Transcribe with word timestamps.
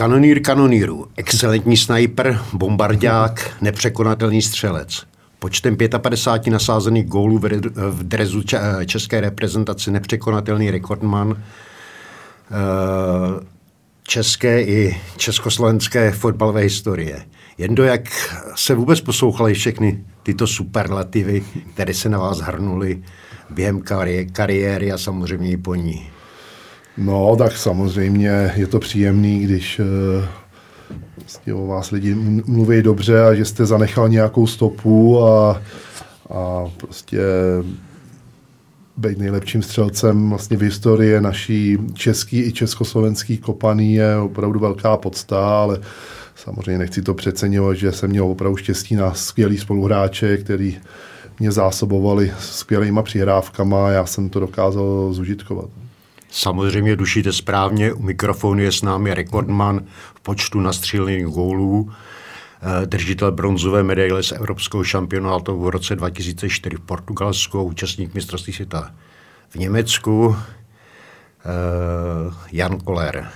Kanonýr 0.00 0.42
kanonýru, 0.42 1.08
excelentní 1.16 1.76
sniper, 1.76 2.40
bombardák, 2.52 3.56
nepřekonatelný 3.60 4.42
střelec. 4.42 5.02
Počtem 5.38 5.76
55 5.98 6.52
nasázených 6.52 7.06
gólů 7.06 7.38
v 7.74 8.02
drezu 8.02 8.42
české 8.86 9.20
reprezentace 9.20 9.90
nepřekonatelný 9.90 10.70
rekordman 10.70 11.42
eh, 12.50 13.44
české 14.02 14.62
i 14.62 15.00
československé 15.16 16.10
fotbalové 16.10 16.60
historie. 16.60 17.26
Jen 17.58 17.74
do 17.74 17.84
jak 17.84 18.32
se 18.54 18.74
vůbec 18.74 19.00
poslouchaly 19.00 19.54
všechny 19.54 20.04
tyto 20.22 20.46
superlativy, 20.46 21.42
které 21.74 21.94
se 21.94 22.08
na 22.08 22.18
vás 22.18 22.40
hrnuly 22.40 23.02
během 23.50 23.80
kari- 23.80 24.32
kariéry 24.32 24.92
a 24.92 24.98
samozřejmě 24.98 25.50
i 25.50 25.56
po 25.56 25.74
ní. 25.74 26.10
No, 27.00 27.36
tak 27.36 27.56
samozřejmě 27.56 28.52
je 28.56 28.66
to 28.66 28.78
příjemný, 28.78 29.40
když 29.40 29.80
vlastně 31.20 31.54
o 31.54 31.66
vás 31.66 31.90
lidi 31.90 32.14
mluví 32.46 32.82
dobře 32.82 33.22
a 33.22 33.34
že 33.34 33.44
jste 33.44 33.66
zanechal 33.66 34.08
nějakou 34.08 34.46
stopu 34.46 35.24
a, 35.24 35.62
a 36.30 36.64
prostě 36.76 37.18
být 38.96 39.18
nejlepším 39.18 39.62
střelcem 39.62 40.28
vlastně 40.28 40.56
v 40.56 40.62
historii 40.62 41.20
naší 41.20 41.78
český 41.94 42.42
i 42.42 42.52
československý 42.52 43.38
kopaný 43.38 43.94
je 43.94 44.16
opravdu 44.16 44.60
velká 44.60 44.96
podsta, 44.96 45.60
ale 45.60 45.80
samozřejmě 46.34 46.78
nechci 46.78 47.02
to 47.02 47.14
přeceňovat, 47.14 47.76
že 47.76 47.92
jsem 47.92 48.10
měl 48.10 48.24
opravdu 48.24 48.56
štěstí 48.56 48.96
na 48.96 49.14
skvělý 49.14 49.58
spoluhráče, 49.58 50.36
který 50.36 50.78
mě 51.38 51.52
zásobovali 51.52 52.32
skvělýma 52.38 53.02
přihrávkama 53.02 53.86
a 53.86 53.90
já 53.90 54.06
jsem 54.06 54.28
to 54.28 54.40
dokázal 54.40 55.12
zužitkovat. 55.12 55.70
Samozřejmě 56.30 56.96
dušíte 56.96 57.32
správně, 57.32 57.92
u 57.92 58.02
mikrofonu 58.02 58.60
je 58.60 58.72
s 58.72 58.82
námi 58.82 59.14
rekordman 59.14 59.80
v 60.14 60.20
počtu 60.20 60.60
nastřílených 60.60 61.24
gólů, 61.24 61.92
eh, 62.82 62.86
držitel 62.86 63.32
bronzové 63.32 63.82
medaile 63.82 64.22
z 64.22 64.32
Evropského 64.32 64.84
šampionátu 64.84 65.60
v 65.60 65.68
roce 65.68 65.96
2004 65.96 66.76
v 66.76 66.80
Portugalsku, 66.80 67.62
účastník 67.62 68.14
mistrovství 68.14 68.52
světa 68.52 68.94
v 69.48 69.56
Německu, 69.56 70.36
eh, 70.36 72.34
Jan 72.52 72.78
Koller. 72.78 73.28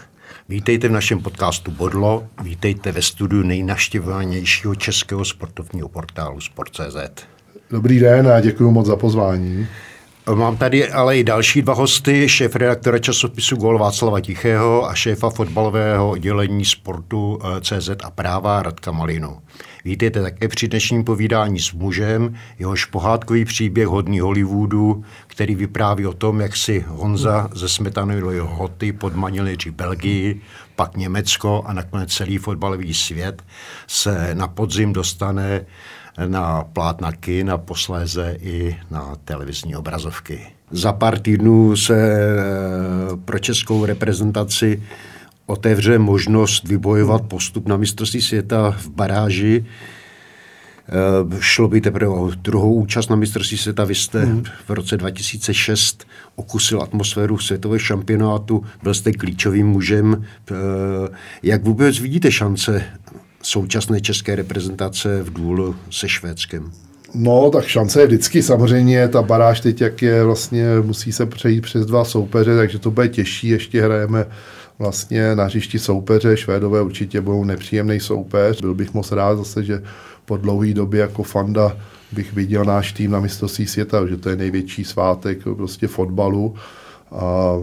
Vítejte 0.48 0.89
v 0.89 0.92
našem 0.92 1.20
podcastu 1.20 1.70
Bodlo, 1.70 2.27
vítejte 2.42 2.92
ve 2.92 3.03
studiu 3.03 3.42
nejnaštěvovanějšího 3.42 4.75
českého 4.75 5.25
sportovního 5.25 5.89
portálu 5.89 6.41
Sport.cz. 6.41 6.97
Dobrý 7.70 8.00
den 8.00 8.28
a 8.28 8.41
děkuji 8.41 8.70
moc 8.70 8.87
za 8.87 8.97
pozvání. 8.97 9.67
Mám 10.33 10.56
tady 10.56 10.91
ale 10.91 11.19
i 11.19 11.25
další 11.25 11.62
dva 11.62 11.75
hosty, 11.75 12.28
šéf 12.28 12.56
redaktora 12.56 12.98
časopisu 12.98 13.56
Gol 13.56 13.78
Václava 13.78 14.20
Tichého 14.20 14.91
a 14.91 14.94
šéfa 14.94 15.31
fotbalového 15.31 16.11
oddělení 16.11 16.64
sportu 16.64 17.39
eh, 17.42 17.61
CZ 17.61 17.91
a 18.05 18.11
práva 18.11 18.62
Radka 18.62 18.92
Malinu. 18.92 19.39
Vítejte 19.84 20.22
také 20.22 20.48
při 20.48 20.69
dnešním 20.69 21.05
povídání 21.05 21.60
s 21.60 21.72
mužem, 21.72 22.34
jehož 22.59 22.84
pohádkový 22.84 23.44
příběh 23.44 23.88
hodný 23.88 24.21
Hollywoodu, 24.21 25.04
který 25.26 25.54
vypráví 25.54 26.06
o 26.06 26.12
tom, 26.12 26.41
jak 26.41 26.56
si 26.56 26.84
Honza 26.88 27.49
ze 27.54 27.69
Smetanovi 27.69 28.38
Hoty 28.38 28.93
podmanil 28.93 29.44
nejdřív 29.44 29.72
Belgii, 29.72 30.41
pak 30.76 30.97
Německo 30.97 31.62
a 31.66 31.72
nakonec 31.72 32.15
celý 32.15 32.38
fotbalový 32.38 32.94
svět 32.94 33.43
se 33.87 34.34
na 34.34 34.49
podzim 34.49 34.93
dostane 34.93 35.66
na 36.26 36.64
plátna 36.64 37.12
kin 37.12 37.50
a 37.50 37.58
posléze 37.58 38.36
i 38.41 38.76
na 38.91 39.16
televizní 39.25 39.76
obrazovky. 39.76 40.41
Za 40.70 40.92
pár 40.92 41.19
týdnů 41.19 41.76
se 41.76 41.97
eh, 41.97 43.16
pro 43.25 43.38
českou 43.38 43.84
reprezentaci 43.84 44.82
otevře 45.47 45.98
možnost 45.98 46.64
vybojovat 46.64 47.22
postup 47.22 47.69
na 47.69 47.76
mistrovství 47.76 48.22
světa 48.22 48.70
v 48.70 48.88
baráži. 48.88 49.64
Eh, 50.88 51.36
šlo 51.41 51.69
by 51.69 51.80
teprve 51.80 52.08
o 52.08 52.31
druhou 52.31 52.75
účast 52.75 53.10
na 53.10 53.16
mistrovství 53.16 53.58
světa. 53.58 53.84
Vy 53.84 53.94
jste 53.94 54.25
hmm. 54.25 54.44
v 54.69 54.70
roce 54.70 54.96
2006 54.96 56.06
okusil 56.36 56.82
atmosféru 56.82 57.38
světového 57.38 57.78
šampionátu, 57.78 58.64
byl 58.82 58.94
jste 58.94 59.12
klíčovým 59.12 59.66
mužem. 59.66 60.25
Eh, 60.50 60.54
jak 61.42 61.64
vůbec 61.64 61.98
vidíte 61.98 62.32
šance 62.32 62.84
současné 63.47 64.00
české 64.00 64.37
reprezentace 64.37 65.22
v 65.22 65.32
důlu 65.32 65.77
se 65.91 66.09
Švédskem? 66.09 66.72
No, 67.15 67.50
tak 67.50 67.65
šance 67.66 68.00
je 68.00 68.06
vždycky. 68.06 68.43
Samozřejmě 68.43 69.09
ta 69.09 69.22
baráž 69.22 69.60
teď, 69.60 69.81
jak 69.81 70.03
je, 70.03 70.25
vlastně 70.25 70.66
musí 70.82 71.12
se 71.12 71.27
přejít 71.27 71.60
přes 71.60 71.87
dva 71.87 72.05
soupeře, 72.05 72.56
takže 72.56 72.78
to 72.78 72.91
bude 72.91 73.09
těžší. 73.09 73.49
Ještě 73.49 73.82
hrajeme 73.82 74.27
vlastně 74.78 75.37
na 75.37 75.44
hřišti 75.44 75.78
soupeře. 75.78 76.37
Švédové 76.37 76.82
určitě 76.82 77.21
budou 77.21 77.44
nepříjemný 77.44 78.00
soupeř. 78.00 78.60
Byl 78.60 78.75
bych 78.75 78.94
moc 78.94 79.12
rád 79.12 79.37
zase, 79.37 79.65
že 79.65 79.82
po 80.25 80.37
dlouhé 80.37 80.75
době 80.75 81.00
jako 81.00 81.22
fanda 81.22 81.76
bych 82.12 82.32
viděl 82.32 82.65
náš 82.65 82.93
tým 82.93 83.11
na 83.11 83.21
mistrovství 83.21 83.66
světa, 83.66 84.06
že 84.06 84.16
to 84.16 84.31
je 84.31 84.37
největší 84.37 84.84
svátek 84.84 85.43
prostě 85.43 85.87
fotbalu 85.87 86.55
a 87.11 87.55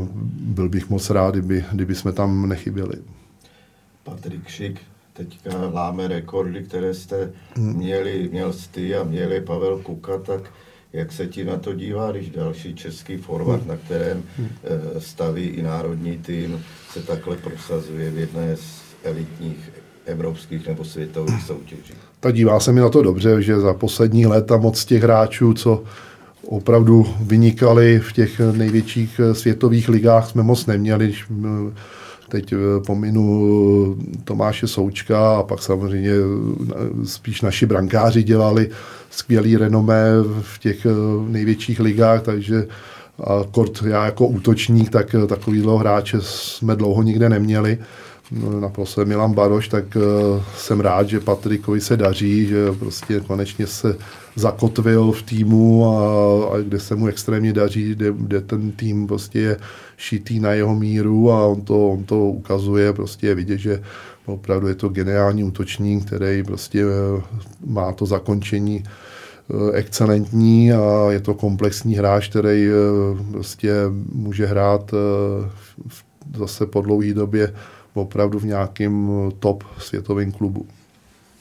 byl 0.42 0.70
bych 0.70 0.90
moc 0.90 1.10
rád, 1.10 1.36
kdyby, 1.36 1.66
kdyby 1.72 1.96
jsme 1.96 2.12
tam 2.12 2.50
nechyběli. 2.50 2.96
Patrik 4.04 4.48
Šik, 4.48 4.80
teďka 5.14 5.50
láme 5.74 6.08
rekordy, 6.08 6.64
které 6.64 6.94
jste 6.94 7.32
hmm. 7.56 7.74
měli, 7.74 8.30
měl 8.32 8.54
ty 8.72 8.96
a 8.96 9.04
měli 9.04 9.42
Pavel 9.42 9.78
Kuka, 9.78 10.18
tak 10.18 10.42
jak 10.94 11.12
se 11.12 11.28
ti 11.28 11.46
na 11.46 11.58
to 11.58 11.74
dívá, 11.74 12.12
když 12.12 12.30
další 12.30 12.76
český 12.76 13.18
format, 13.18 13.68
na 13.68 13.78
kterém 13.78 14.24
hmm. 14.38 14.50
eh, 14.64 15.02
staví 15.02 15.44
i 15.44 15.62
národní 15.62 16.18
tým, 16.18 16.64
se 16.92 17.00
takhle 17.00 17.38
prosazuje 17.38 18.12
v 18.12 18.18
jedné 18.18 18.56
z 18.56 18.82
elitních 19.04 19.72
evropských 20.06 20.68
nebo 20.68 20.86
světových 20.86 21.44
soutěží? 21.44 21.94
Tak 22.20 22.36
dívá 22.36 22.60
se 22.60 22.72
mi 22.72 22.80
na 22.80 22.90
to 22.90 23.02
dobře, 23.02 23.42
že 23.42 23.60
za 23.60 23.74
poslední 23.74 24.26
léta 24.26 24.58
moc 24.58 24.86
těch 24.86 25.04
hráčů, 25.04 25.54
co 25.54 25.84
opravdu 26.46 27.06
vynikali 27.22 28.00
v 28.00 28.14
těch 28.14 28.40
největších 28.40 29.20
eh, 29.24 29.36
světových 29.36 29.90
ligách, 29.90 30.30
jsme 30.30 30.44
moc 30.44 30.66
neměli. 30.66 31.06
Když 31.06 31.26
eh, 31.32 31.74
Teď 32.32 32.54
eh, 32.54 32.58
pominu 32.86 33.98
Tomáše 34.24 34.68
Součka 34.68 35.38
a 35.38 35.44
pak 35.44 35.62
samozřejmě 35.62 36.12
eh, 36.12 37.06
spíš 37.06 37.42
naši 37.42 37.66
brankáři 37.66 38.24
dělali 38.24 38.70
skvělý 39.10 39.58
renomé 39.58 40.06
v 40.42 40.60
těch 40.60 40.86
eh, 40.86 40.90
největších 41.28 41.80
ligách, 41.80 42.22
takže 42.22 42.68
a 43.24 43.44
kort 43.52 43.84
já 43.86 44.06
jako 44.06 44.28
útočník, 44.28 44.90
tak 44.90 45.16
takovýhle 45.28 45.80
hráče 45.80 46.18
jsme 46.22 46.76
dlouho 46.76 47.04
nikde 47.04 47.30
neměli. 47.30 47.78
No, 48.32 48.60
naposled 48.60 49.08
Milan 49.08 49.34
Baroš, 49.34 49.68
tak 49.68 49.98
jsem 50.58 50.80
rád, 50.80 51.10
že 51.10 51.20
Patrikovi 51.20 51.82
se 51.82 51.98
daří, 51.98 52.48
že 52.48 52.72
prostě 52.80 53.20
konečně 53.20 53.68
se 53.68 53.96
zakotvil 54.36 55.12
v 55.12 55.22
týmu 55.24 55.86
a, 55.86 56.56
a 56.56 56.58
kde 56.58 56.80
se 56.80 56.96
mu 56.96 57.08
extrémně 57.08 57.54
daří, 57.54 57.92
kde, 57.92 58.14
kde 58.18 58.42
ten 58.42 58.72
tým 58.72 59.08
prostě 59.08 59.40
je 59.40 59.58
šitý 59.98 60.40
na 60.40 60.52
jeho 60.52 60.76
míru 60.76 61.32
a 61.32 61.46
on 61.46 61.62
to, 61.62 61.90
on 61.90 62.04
to 62.04 62.26
ukazuje, 62.26 62.94
prostě 62.94 63.28
je 63.28 63.36
vidět, 63.36 63.58
že 63.58 63.84
opravdu 64.26 64.68
je 64.68 64.76
to 64.76 64.90
geniální 64.90 65.44
útočník, 65.44 66.06
který 66.06 66.44
prostě 66.44 66.84
eh, 66.84 67.22
má 67.66 67.92
to 67.92 68.06
zakončení 68.06 68.84
eh, 68.84 69.72
excelentní 69.74 70.74
a 70.74 71.12
je 71.12 71.20
to 71.20 71.34
komplexní 71.34 71.96
hráč, 71.96 72.30
který 72.30 72.68
eh, 72.68 72.74
prostě 73.32 73.74
může 74.14 74.46
hrát 74.46 74.92
zase 76.38 76.66
po 76.66 76.82
dlouhé 76.82 77.14
době 77.14 77.54
opravdu 77.94 78.40
v 78.40 78.46
nějakém 78.46 79.12
top 79.40 79.64
světovém 79.78 80.32
klubu. 80.32 80.66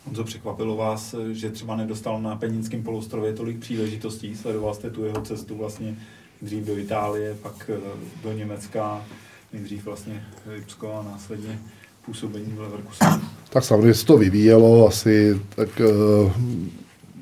Honzo, 0.07 0.25
překvapilo 0.25 0.77
vás, 0.77 1.15
že 1.33 1.51
třeba 1.51 1.77
nedostal 1.77 2.23
na 2.23 2.37
Peninském 2.37 2.83
poloustrově 2.83 3.33
tolik 3.33 3.59
příležitostí? 3.59 4.37
Sledoval 4.37 4.75
jste 4.75 4.91
tu 4.91 5.05
jeho 5.05 5.21
cestu 5.21 5.57
vlastně 5.57 5.97
dřív 6.43 6.65
do 6.65 6.79
Itálie, 6.79 7.35
pak 7.43 7.71
eh, 7.75 7.81
do 8.23 8.33
Německa, 8.33 9.05
nejdřív 9.53 9.85
vlastně 9.85 10.25
Lipsko 10.47 10.93
a 10.93 11.11
následně 11.11 11.59
působení 12.07 12.53
v 12.57 12.61
Leverkusenu? 12.61 13.21
Tak 13.51 13.65
samozřejmě 13.65 13.95
se 13.95 14.07
to 14.07 14.19
vyvíjelo 14.19 14.89
asi 14.89 15.41
tak 15.55 15.69
uh, 15.81 16.33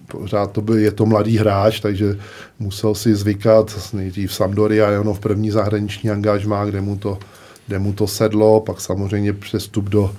pořád 0.09 0.53
to 0.53 0.61
byl, 0.61 0.79
je 0.79 0.93
to 0.93 1.07
mladý 1.07 1.39
hráč, 1.39 1.81
takže 1.81 2.19
musel 2.59 2.95
si 2.95 3.15
zvykat 3.15 3.79
nejdřív 3.93 4.35
Sampdoria, 4.35 4.91
jenom 4.91 5.15
v 5.15 5.21
první 5.21 5.51
zahraniční 5.51 6.11
angažmá, 6.11 6.65
kde 6.65 6.81
mu 6.81 6.97
to, 6.97 7.19
kde 7.69 7.79
mu 7.79 7.93
to 7.93 8.07
sedlo, 8.07 8.61
pak 8.61 8.81
samozřejmě 8.81 9.33
přestup 9.33 9.85
do 9.85 10.15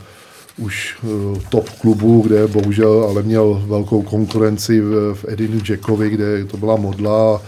už 0.57 0.97
uh, 1.03 1.37
top 1.49 1.69
klubu, 1.69 2.21
kde 2.21 2.47
bohužel 2.47 3.05
ale 3.09 3.23
měl 3.23 3.63
velkou 3.65 4.01
konkurenci 4.01 4.81
v, 4.81 5.13
v 5.13 5.25
Edinu 5.27 5.61
Jackovi, 5.69 6.09
kde 6.09 6.45
to 6.45 6.57
byla 6.57 6.75
modla 6.75 7.41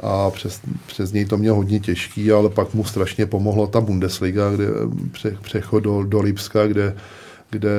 a 0.00 0.30
přes, 0.30 0.60
přes 0.86 1.12
něj 1.12 1.24
to 1.24 1.36
měl 1.36 1.54
hodně 1.54 1.80
těžký, 1.80 2.32
ale 2.32 2.50
pak 2.50 2.74
mu 2.74 2.84
strašně 2.84 3.26
pomohla 3.26 3.66
ta 3.66 3.80
Bundesliga, 3.80 4.50
kde 4.50 4.66
pře, 5.12 5.36
přechod 5.42 5.80
do, 5.80 6.02
do 6.02 6.20
Lipska, 6.20 6.66
kde 6.66 6.94
kde 7.50 7.70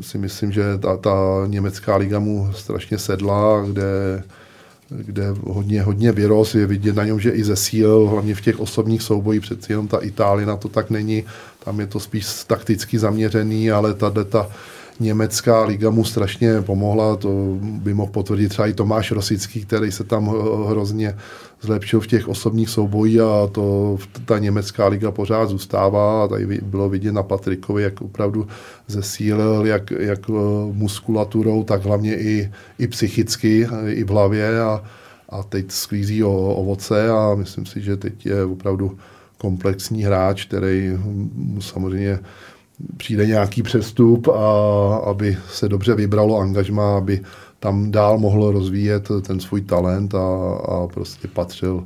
si 0.00 0.18
myslím, 0.18 0.52
že 0.52 0.62
ta, 0.78 0.96
ta 0.96 1.16
německá 1.46 1.96
liga 1.96 2.18
mu 2.18 2.52
strašně 2.52 2.98
sedla, 2.98 3.64
kde, 3.66 4.22
kde 4.90 5.34
hodně, 5.44 5.82
hodně 5.82 6.12
vyrost, 6.12 6.54
je 6.54 6.66
vidět 6.66 6.96
na 6.96 7.04
něm, 7.04 7.20
že 7.20 7.30
i 7.30 7.44
zesílil, 7.44 8.08
hlavně 8.08 8.34
v 8.34 8.40
těch 8.40 8.60
osobních 8.60 9.02
soubojích, 9.02 9.42
přeci 9.42 9.72
jenom 9.72 9.88
ta 9.88 9.98
Itálie 9.98 10.46
na 10.46 10.56
to 10.56 10.68
tak 10.68 10.90
není, 10.90 11.24
tam 11.64 11.80
je 11.80 11.86
to 11.86 12.00
spíš 12.00 12.26
takticky 12.46 12.98
zaměřený, 12.98 13.70
ale 13.70 13.94
ta, 13.94 14.10
ta 14.10 14.50
německá 15.00 15.64
liga 15.64 15.90
mu 15.90 16.04
strašně 16.04 16.62
pomohla, 16.62 17.16
to 17.16 17.28
by 17.60 17.94
mohl 17.94 18.12
potvrdit 18.12 18.48
třeba 18.48 18.68
i 18.68 18.72
Tomáš 18.72 19.10
Rosický, 19.10 19.64
který 19.64 19.92
se 19.92 20.04
tam 20.04 20.34
hrozně 20.68 21.16
zlepšil 21.60 22.00
v 22.00 22.06
těch 22.06 22.28
osobních 22.28 22.68
soubojích 22.68 23.20
a 23.20 23.46
to 23.46 23.98
ta 24.24 24.38
německá 24.38 24.86
liga 24.86 25.10
pořád 25.10 25.48
zůstává 25.48 26.24
a 26.24 26.28
tady 26.28 26.60
bylo 26.62 26.88
vidět 26.88 27.12
na 27.12 27.22
Patrikovi, 27.22 27.82
jak 27.82 28.02
opravdu 28.02 28.46
zesílil, 28.86 29.66
jak, 29.66 29.90
jak 29.90 30.20
eh, 30.30 30.32
muskulaturou, 30.72 31.64
tak 31.64 31.84
hlavně 31.84 32.16
i, 32.16 32.52
i 32.78 32.86
psychicky, 32.86 33.68
i 33.88 34.04
v 34.04 34.10
hlavě 34.10 34.60
a, 34.60 34.82
a 35.28 35.42
teď 35.42 35.70
sklízí 35.70 36.24
o, 36.24 36.54
ovoce 36.54 37.10
a 37.10 37.34
myslím 37.34 37.66
si, 37.66 37.80
že 37.80 37.96
teď 37.96 38.26
je 38.26 38.44
opravdu 38.44 38.98
komplexní 39.38 40.02
hráč, 40.02 40.44
který 40.44 40.92
samozřejmě 41.60 42.18
přijde 42.96 43.26
nějaký 43.26 43.62
přestup 43.62 44.28
a 44.28 44.96
aby 44.96 45.38
se 45.52 45.68
dobře 45.68 45.94
vybralo 45.94 46.38
angažma, 46.38 46.96
aby 46.96 47.20
tam 47.60 47.90
dál 47.90 48.18
mohl 48.18 48.52
rozvíjet 48.52 49.08
ten 49.26 49.40
svůj 49.40 49.60
talent 49.60 50.14
a, 50.14 50.54
a 50.68 50.86
prostě 50.94 51.28
patřil, 51.28 51.84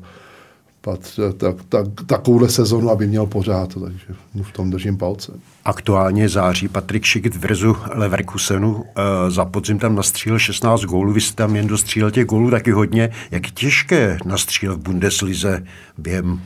patřil 0.81 1.32
tak, 1.32 1.56
tak, 1.69 1.87
takovouhle 2.06 2.49
sezonu, 2.49 2.91
aby 2.91 3.06
měl 3.06 3.26
pořád, 3.26 3.75
takže 3.75 4.06
mu 4.35 4.43
v 4.43 4.52
tom 4.52 4.70
držím 4.70 4.96
palce. 4.96 5.32
Aktuálně 5.64 6.29
září 6.29 6.69
Patrik 6.69 7.05
Šikit 7.05 7.37
v 7.37 7.44
Rezu 7.44 7.76
Leverkusenu. 7.94 8.85
E, 8.96 9.31
za 9.31 9.44
podzim 9.44 9.79
tam 9.79 9.94
nastřílel 9.94 10.38
16 10.38 10.81
gólů, 10.81 11.12
vy 11.12 11.20
jste 11.20 11.37
tam 11.37 11.56
jen 11.56 11.67
dostřílel 11.67 12.11
těch 12.11 12.26
gólů 12.26 12.50
taky 12.50 12.70
hodně. 12.70 13.11
Jak 13.31 13.50
těžké 13.50 14.19
nastřílet 14.25 14.75
v 14.75 14.82
Bundeslize 14.82 15.64
během 15.99 16.41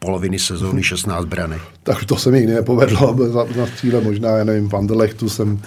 poloviny 0.00 0.38
sezóny 0.38 0.82
16 0.82 1.24
brany? 1.24 1.56
Tak 1.82 2.04
to 2.04 2.16
se 2.16 2.30
mi 2.30 2.46
nepovedlo 2.46 3.16
na 3.56 3.66
cíle, 3.76 4.00
možná, 4.00 4.28
já 4.36 4.44
nevím, 4.44 4.68
v 4.68 4.74
Anderlechtu 4.74 5.28
jsem 5.28 5.60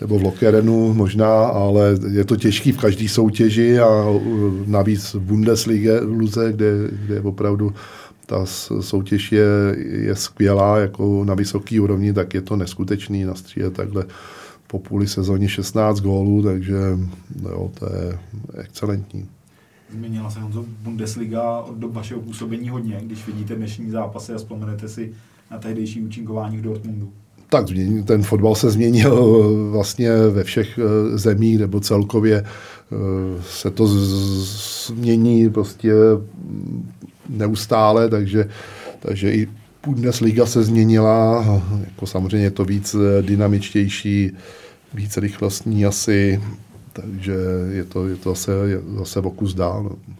nebo 0.00 0.18
v 0.18 0.22
Lokerenu 0.22 0.94
možná, 0.94 1.46
ale 1.46 1.98
je 2.10 2.24
to 2.24 2.36
těžký 2.36 2.72
v 2.72 2.78
každé 2.78 3.08
soutěži 3.08 3.78
a 3.78 4.04
navíc 4.66 5.14
v 5.14 5.20
Bundeslize, 5.20 6.02
kde, 6.52 6.72
kde 6.90 7.20
opravdu 7.20 7.72
ta 8.26 8.46
soutěž 8.80 9.32
je, 9.32 9.46
je 9.88 10.16
skvělá, 10.16 10.78
jako 10.78 11.24
na 11.24 11.34
vysoký 11.34 11.80
úrovni, 11.80 12.12
tak 12.12 12.34
je 12.34 12.40
to 12.40 12.56
neskutečný 12.56 13.24
nastřílet 13.24 13.74
takhle 13.74 14.04
po 14.66 14.78
půli 14.78 15.08
sezóně 15.08 15.48
16 15.48 16.00
gólů, 16.00 16.42
takže 16.42 16.76
jo, 17.42 17.70
to 17.78 17.86
je 17.86 18.18
excelentní. 18.54 19.28
Změnila 19.92 20.30
se 20.30 20.40
Honzo 20.40 20.64
Bundesliga 20.82 21.58
od 21.58 21.74
dob 21.74 21.92
vašeho 21.92 22.20
působení 22.20 22.68
hodně, 22.68 23.00
když 23.02 23.26
vidíte 23.26 23.54
dnešní 23.54 23.90
zápasy 23.90 24.32
a 24.32 24.36
vzpomenete 24.36 24.88
si 24.88 25.12
na 25.50 25.58
tehdejší 25.58 26.02
účinkování 26.02 26.56
v 26.56 26.62
Dortmundu. 26.62 27.12
Tak 27.50 27.66
ten 28.04 28.22
fotbal 28.22 28.54
se 28.54 28.70
změnil 28.70 29.14
eh, 29.14 29.70
vlastně 29.70 30.10
ve 30.16 30.44
všech 30.44 30.78
eh, 30.78 31.18
zemích, 31.18 31.58
nebo 31.58 31.80
celkově 31.80 32.36
eh, 32.36 33.42
se 33.50 33.70
to 33.70 33.86
změní 34.86 35.50
prostě 35.50 35.92
neustále, 37.28 38.08
takže, 38.08 38.48
takže 39.00 39.32
i 39.32 39.48
Bundesliga 39.86 40.46
se 40.46 40.62
změnila, 40.64 41.44
jako 41.84 42.06
samozřejmě 42.06 42.46
je 42.46 42.50
to 42.50 42.64
víc 42.64 42.96
dynamičtější, 43.22 44.32
víc 44.94 45.16
rychlostní 45.16 45.86
asi, 45.86 46.40
takže 47.00 47.34
je 47.70 47.84
to, 47.84 48.08
je 48.08 48.16
to 48.16 48.30
zase, 48.30 48.52
je 48.52 48.80
zase 48.98 49.20
o 49.20 49.30
kus 49.30 49.54
dál. 49.54 49.82
No. 49.82 50.14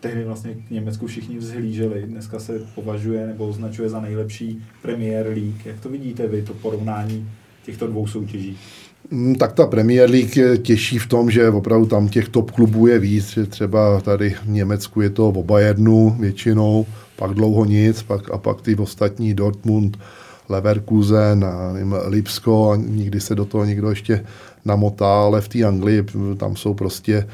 Tehdy 0.00 0.24
vlastně 0.24 0.54
k 0.54 0.70
Německu 0.70 1.06
všichni 1.06 1.38
vzhlíželi, 1.38 2.02
dneska 2.06 2.38
se 2.38 2.60
považuje 2.74 3.26
nebo 3.26 3.48
označuje 3.48 3.88
za 3.88 4.00
nejlepší 4.00 4.62
Premier 4.82 5.26
League. 5.26 5.66
Jak 5.66 5.80
to 5.80 5.88
vidíte 5.88 6.28
vy, 6.28 6.42
to 6.42 6.54
porovnání 6.54 7.28
těchto 7.64 7.86
dvou 7.86 8.06
soutěží? 8.06 8.58
Mm, 9.10 9.34
tak 9.34 9.52
ta 9.52 9.66
Premier 9.66 10.10
League 10.10 10.36
je 10.36 10.58
těžší 10.58 10.98
v 10.98 11.06
tom, 11.06 11.30
že 11.30 11.48
opravdu 11.48 11.86
tam 11.86 12.08
těch 12.08 12.28
top 12.28 12.50
klubů 12.50 12.86
je 12.86 12.98
víc, 12.98 13.28
že 13.28 13.46
třeba 13.46 14.00
tady 14.00 14.30
v 14.30 14.48
Německu 14.48 15.00
je 15.00 15.10
to 15.10 15.28
oba 15.28 15.60
jednu 15.60 16.16
většinou, 16.20 16.86
pak 17.16 17.34
dlouho 17.34 17.64
nic, 17.64 18.02
pak, 18.02 18.30
a 18.30 18.38
pak 18.38 18.62
ty 18.62 18.76
ostatní 18.76 19.34
Dortmund, 19.34 19.98
Leverkusen 20.48 21.44
a 21.44 21.72
Lipsko 22.06 22.70
a 22.70 22.76
nikdy 22.76 23.20
se 23.20 23.34
do 23.34 23.44
toho 23.44 23.64
někdo 23.64 23.90
ještě 23.90 24.24
namotá, 24.64 25.22
ale 25.22 25.40
v 25.40 25.48
té 25.48 25.64
Anglii 25.64 26.04
tam 26.36 26.56
jsou 26.56 26.74
prostě 26.74 27.26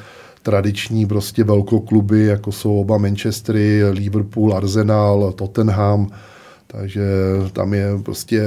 tradiční 0.43 1.07
prostě 1.07 1.45
velkokluby, 1.45 2.25
jako 2.27 2.53
jsou 2.53 2.81
oba 2.81 2.99
Manchestery, 2.99 3.91
Liverpool, 3.91 4.55
Arsenal, 4.55 5.33
Tottenham, 5.33 6.11
takže 6.67 7.03
tam 7.53 7.75
je 7.75 7.87
prostě 8.03 8.43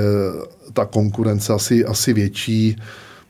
ta 0.74 0.86
konkurence 0.86 1.54
asi, 1.54 1.86
asi 1.86 2.14
větší. 2.14 2.76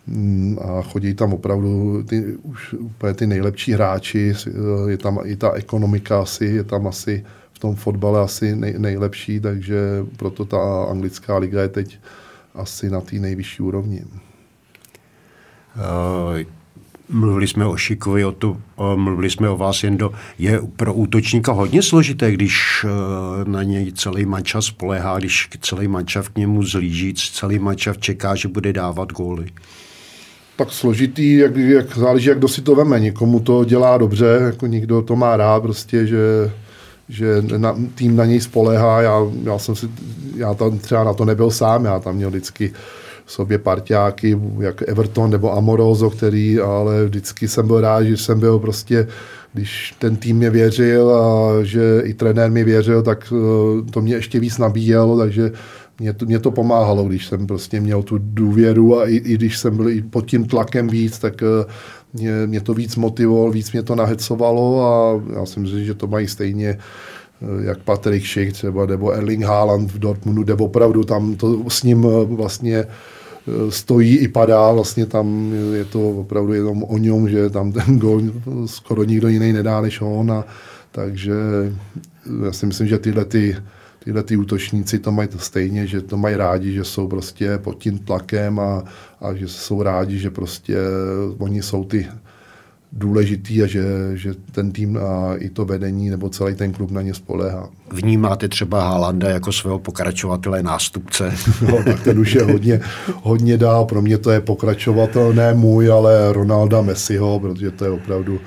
Mm, 0.07 0.57
a 0.61 0.81
chodí 0.81 1.13
tam 1.13 1.33
opravdu 1.33 2.03
ty, 2.03 2.35
už 2.43 2.73
úplně 2.73 3.13
ty 3.13 3.27
nejlepší 3.27 3.71
hráči, 3.71 4.33
je 4.87 4.97
tam 4.97 5.19
i 5.23 5.35
ta 5.35 5.51
ekonomika 5.51 6.21
asi, 6.21 6.45
je 6.45 6.63
tam 6.63 6.87
asi 6.87 7.25
v 7.53 7.59
tom 7.59 7.75
fotbale 7.75 8.21
asi 8.21 8.55
nej, 8.55 8.75
nejlepší, 8.77 9.39
takže 9.39 10.05
proto 10.17 10.45
ta 10.45 10.83
anglická 10.83 11.37
liga 11.37 11.61
je 11.61 11.67
teď 11.67 11.99
asi 12.55 12.89
na 12.89 13.01
té 13.01 13.15
nejvyšší 13.15 13.63
úrovni. 13.63 14.03
Uh, 15.75 16.39
mluvili 17.09 17.47
jsme 17.47 17.65
o 17.65 17.77
Šikovi, 17.77 18.25
o 18.25 18.31
tu, 18.31 18.61
o, 18.75 18.97
mluvili 18.97 19.29
jsme 19.29 19.49
o 19.49 19.57
vás 19.57 19.83
jen 19.83 19.97
do, 19.97 20.11
je 20.39 20.61
pro 20.75 20.93
útočníka 20.93 21.51
hodně 21.51 21.81
složité, 21.81 22.31
když 22.31 22.83
uh, 22.83 23.47
na 23.47 23.63
něj 23.63 23.91
celý 23.91 24.25
mančav 24.25 24.65
spolehá, 24.65 25.19
když 25.19 25.49
celý 25.61 25.87
mančav 25.87 26.29
k 26.29 26.37
němu 26.37 26.63
zlíží, 26.63 27.13
celý 27.13 27.59
mančav 27.59 27.97
čeká, 27.97 28.35
že 28.35 28.47
bude 28.47 28.73
dávat 28.73 29.11
góly. 29.11 29.45
Tak 30.55 30.71
složitý, 30.71 31.37
jak, 31.37 31.55
jak 31.55 31.97
záleží, 31.97 32.29
jak 32.29 32.37
kdo 32.37 32.47
si 32.47 32.61
to 32.61 32.75
veme. 32.75 32.99
Někomu 32.99 33.39
to 33.39 33.65
dělá 33.65 33.97
dobře, 33.97 34.39
jako 34.45 34.67
někdo 34.67 35.01
to 35.01 35.15
má 35.15 35.37
rád, 35.37 35.63
prostě, 35.63 36.07
že 36.07 36.51
že 37.09 37.43
na, 37.57 37.75
tým 37.95 38.15
na 38.15 38.25
něj 38.25 38.41
spolehá. 38.41 39.01
Já, 39.01 39.19
já 39.43 39.59
jsem 39.59 39.75
si, 39.75 39.89
já 40.35 40.53
tam 40.53 40.79
třeba 40.79 41.03
na 41.03 41.13
to 41.13 41.25
nebyl 41.25 41.51
sám, 41.51 41.85
já 41.85 41.99
tam 41.99 42.15
měl 42.15 42.29
vždycky 42.29 42.73
sobě 43.25 43.57
parťáky, 43.57 44.39
jak 44.59 44.81
Everton 44.87 45.29
nebo 45.29 45.53
Amoroso, 45.53 46.09
který, 46.09 46.59
ale 46.59 47.05
vždycky 47.05 47.47
jsem 47.47 47.67
byl 47.67 47.81
rád, 47.81 48.03
že 48.03 48.17
jsem 48.17 48.39
byl 48.39 48.59
prostě, 48.59 49.07
když 49.53 49.95
ten 49.99 50.15
tým 50.15 50.37
mě 50.37 50.49
věřil 50.49 51.15
a 51.15 51.63
že 51.63 52.01
i 52.03 52.13
trenér 52.13 52.51
mi 52.51 52.63
věřil, 52.63 53.03
tak 53.03 53.33
eh, 53.33 53.91
to 53.91 54.01
mě 54.01 54.15
ještě 54.15 54.39
víc 54.39 54.57
nabíjelo, 54.57 55.17
takže 55.17 55.51
mě 55.99 56.13
to, 56.13 56.25
mě 56.25 56.39
to 56.39 56.51
pomáhalo, 56.51 57.03
když 57.03 57.27
jsem 57.27 57.47
prostě 57.47 57.79
měl 57.79 58.03
tu 58.03 58.17
důvěru 58.19 58.99
a 58.99 59.07
i, 59.07 59.15
i 59.15 59.33
když 59.33 59.57
jsem 59.57 59.77
byl 59.77 59.89
i 59.89 60.01
pod 60.01 60.25
tím 60.25 60.45
tlakem 60.45 60.87
víc, 60.87 61.19
tak 61.19 61.43
eh, 61.43 61.65
mě, 62.13 62.47
mě 62.47 62.61
to 62.61 62.73
víc 62.73 62.95
motivovalo, 62.95 63.51
víc 63.51 63.71
mě 63.71 63.83
to 63.83 63.95
nahecovalo 63.95 64.81
a 64.81 65.21
já 65.39 65.45
si 65.45 65.59
myslím, 65.59 65.85
že 65.85 65.93
to 65.93 66.07
mají 66.07 66.27
stejně 66.27 66.77
jak 67.63 67.79
Patrick 67.79 68.25
Schick 68.25 68.53
třeba, 68.53 68.85
nebo 68.85 69.11
Erling 69.11 69.43
Haaland 69.43 69.91
v 69.91 69.99
Dortmundu, 69.99 70.43
kde 70.43 70.53
opravdu 70.53 71.03
tam 71.03 71.35
to 71.35 71.69
s 71.69 71.83
ním 71.83 72.01
vlastně 72.25 72.85
stojí 73.69 74.17
i 74.17 74.27
padá, 74.27 74.71
vlastně 74.71 75.05
tam 75.05 75.53
je 75.73 75.85
to 75.85 76.09
opravdu 76.09 76.53
jenom 76.53 76.83
o 76.83 76.97
něm, 76.97 77.29
že 77.29 77.49
tam 77.49 77.71
ten 77.71 77.99
gol 77.99 78.21
skoro 78.65 79.03
nikdo 79.03 79.27
jiný 79.27 79.53
nedá 79.53 79.81
než 79.81 80.01
on 80.01 80.31
a 80.31 80.45
takže 80.91 81.33
já 82.45 82.51
si 82.51 82.65
myslím, 82.65 82.87
že 82.87 82.99
tyhle 82.99 83.25
ty, 83.25 83.57
tyhle 84.03 84.23
ty 84.23 84.37
útočníci 84.37 84.99
to 84.99 85.11
mají 85.11 85.27
to 85.27 85.39
stejně, 85.39 85.87
že 85.87 86.01
to 86.01 86.17
mají 86.17 86.35
rádi, 86.35 86.73
že 86.73 86.83
jsou 86.83 87.07
prostě 87.07 87.57
pod 87.57 87.77
tím 87.77 87.99
tlakem 87.99 88.59
a, 88.59 88.83
a 89.21 89.33
že 89.33 89.47
jsou 89.47 89.83
rádi, 89.83 90.19
že 90.19 90.29
prostě 90.29 90.77
oni 91.37 91.61
jsou 91.61 91.83
ty 91.83 92.07
důležitý 92.97 93.63
a 93.63 93.67
že, 93.67 93.83
že 94.13 94.33
ten 94.51 94.71
tým 94.71 94.97
a 94.97 95.35
i 95.35 95.49
to 95.49 95.65
vedení 95.65 96.09
nebo 96.09 96.29
celý 96.29 96.55
ten 96.55 96.71
klub 96.71 96.91
na 96.91 97.01
ně 97.01 97.13
spolehá. 97.13 97.69
Vnímáte 97.91 98.47
třeba 98.47 98.83
Haalanda 98.83 99.29
jako 99.29 99.51
svého 99.51 99.79
pokračovatele, 99.79 100.63
nástupce? 100.63 101.33
No, 101.71 101.83
tak 101.83 102.03
ten 102.03 102.19
už 102.19 102.33
je 102.33 102.43
hodně, 102.43 102.81
hodně 103.21 103.57
dál. 103.57 103.85
Pro 103.85 104.01
mě 104.01 104.17
to 104.17 104.31
je 104.31 104.41
pokračovatel, 104.41 105.33
ne 105.33 105.53
můj, 105.53 105.91
ale 105.91 106.33
Ronalda 106.33 106.81
Messiho, 106.81 107.39
protože 107.39 107.71
to 107.71 107.85
je 107.85 107.91
opravdu 107.91 108.39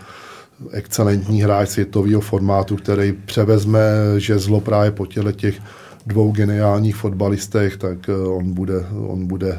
excelentní 0.70 1.42
hráč 1.42 1.68
světového 1.68 2.20
formátu, 2.20 2.76
který 2.76 3.12
převezme 3.12 3.80
žezlo 4.18 4.60
právě 4.60 4.90
po 4.90 5.06
těle 5.06 5.32
těch 5.32 5.60
dvou 6.06 6.32
geniálních 6.32 6.96
fotbalistech, 6.96 7.76
tak 7.76 8.08
eh, 8.08 8.12
on 8.12 8.52
bude, 8.52 8.86
on 9.06 9.26
bude 9.26 9.58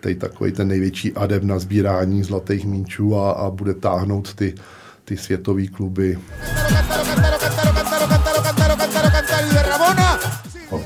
teď 0.00 0.18
takový 0.18 0.52
ten 0.52 0.68
největší 0.68 1.12
adept 1.12 1.44
na 1.44 1.58
sbírání 1.58 2.22
zlatých 2.22 2.64
míčů 2.64 3.16
a, 3.16 3.30
a 3.30 3.50
bude 3.50 3.74
táhnout 3.74 4.34
ty, 4.34 4.54
ty 5.04 5.16
světové 5.16 5.66
kluby. 5.66 6.18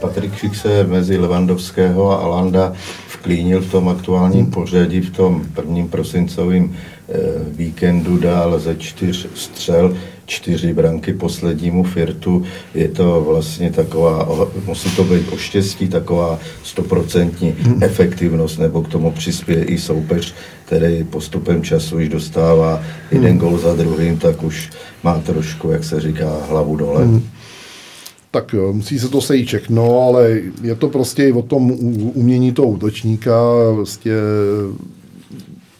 Patrik 0.00 0.36
Šik 0.36 0.54
se 0.54 0.84
mezi 0.84 1.18
Levandovského 1.18 2.10
a 2.10 2.16
Alanda 2.16 2.72
vklínil 3.12 3.60
v 3.60 3.70
tom 3.70 3.88
aktuálním 3.88 4.50
pořadí, 4.50 5.00
v 5.00 5.16
tom 5.16 5.44
prvním 5.54 5.88
prosincovém 5.88 6.74
eh, 6.74 6.91
víkendu 7.56 8.18
dál 8.18 8.58
ze 8.58 8.76
čtyř 8.76 9.28
střel 9.34 9.96
čtyři 10.26 10.74
branky 10.74 11.12
poslednímu 11.12 11.84
Firtu. 11.84 12.42
Je 12.74 12.88
to 12.88 13.24
vlastně 13.28 13.70
taková, 13.70 14.28
musí 14.66 14.96
to 14.96 15.04
být 15.04 15.32
o 15.32 15.36
štěstí, 15.36 15.88
taková 15.88 16.38
stoprocentní 16.64 17.54
efektivnost, 17.80 18.58
nebo 18.58 18.82
k 18.82 18.88
tomu 18.88 19.10
přispěje 19.10 19.64
i 19.64 19.78
soupeř, 19.78 20.34
který 20.64 21.04
postupem 21.04 21.62
času 21.62 21.98
již 21.98 22.08
dostává 22.08 22.82
jeden 23.10 23.38
gol 23.38 23.58
za 23.58 23.74
druhým, 23.74 24.18
tak 24.18 24.42
už 24.42 24.70
má 25.02 25.18
trošku, 25.18 25.70
jak 25.70 25.84
se 25.84 26.00
říká, 26.00 26.38
hlavu 26.48 26.76
dole. 26.76 27.04
Hmm. 27.04 27.22
Tak 28.30 28.52
jo, 28.52 28.72
musí 28.72 28.98
se 28.98 29.08
to 29.08 29.20
sejít 29.20 29.46
všechno, 29.46 30.00
ale 30.00 30.40
je 30.62 30.74
to 30.74 30.88
prostě 30.88 31.32
o 31.32 31.42
tom 31.42 31.70
umění 32.14 32.52
toho 32.52 32.68
útočníka, 32.68 33.40
prostě 33.74 34.12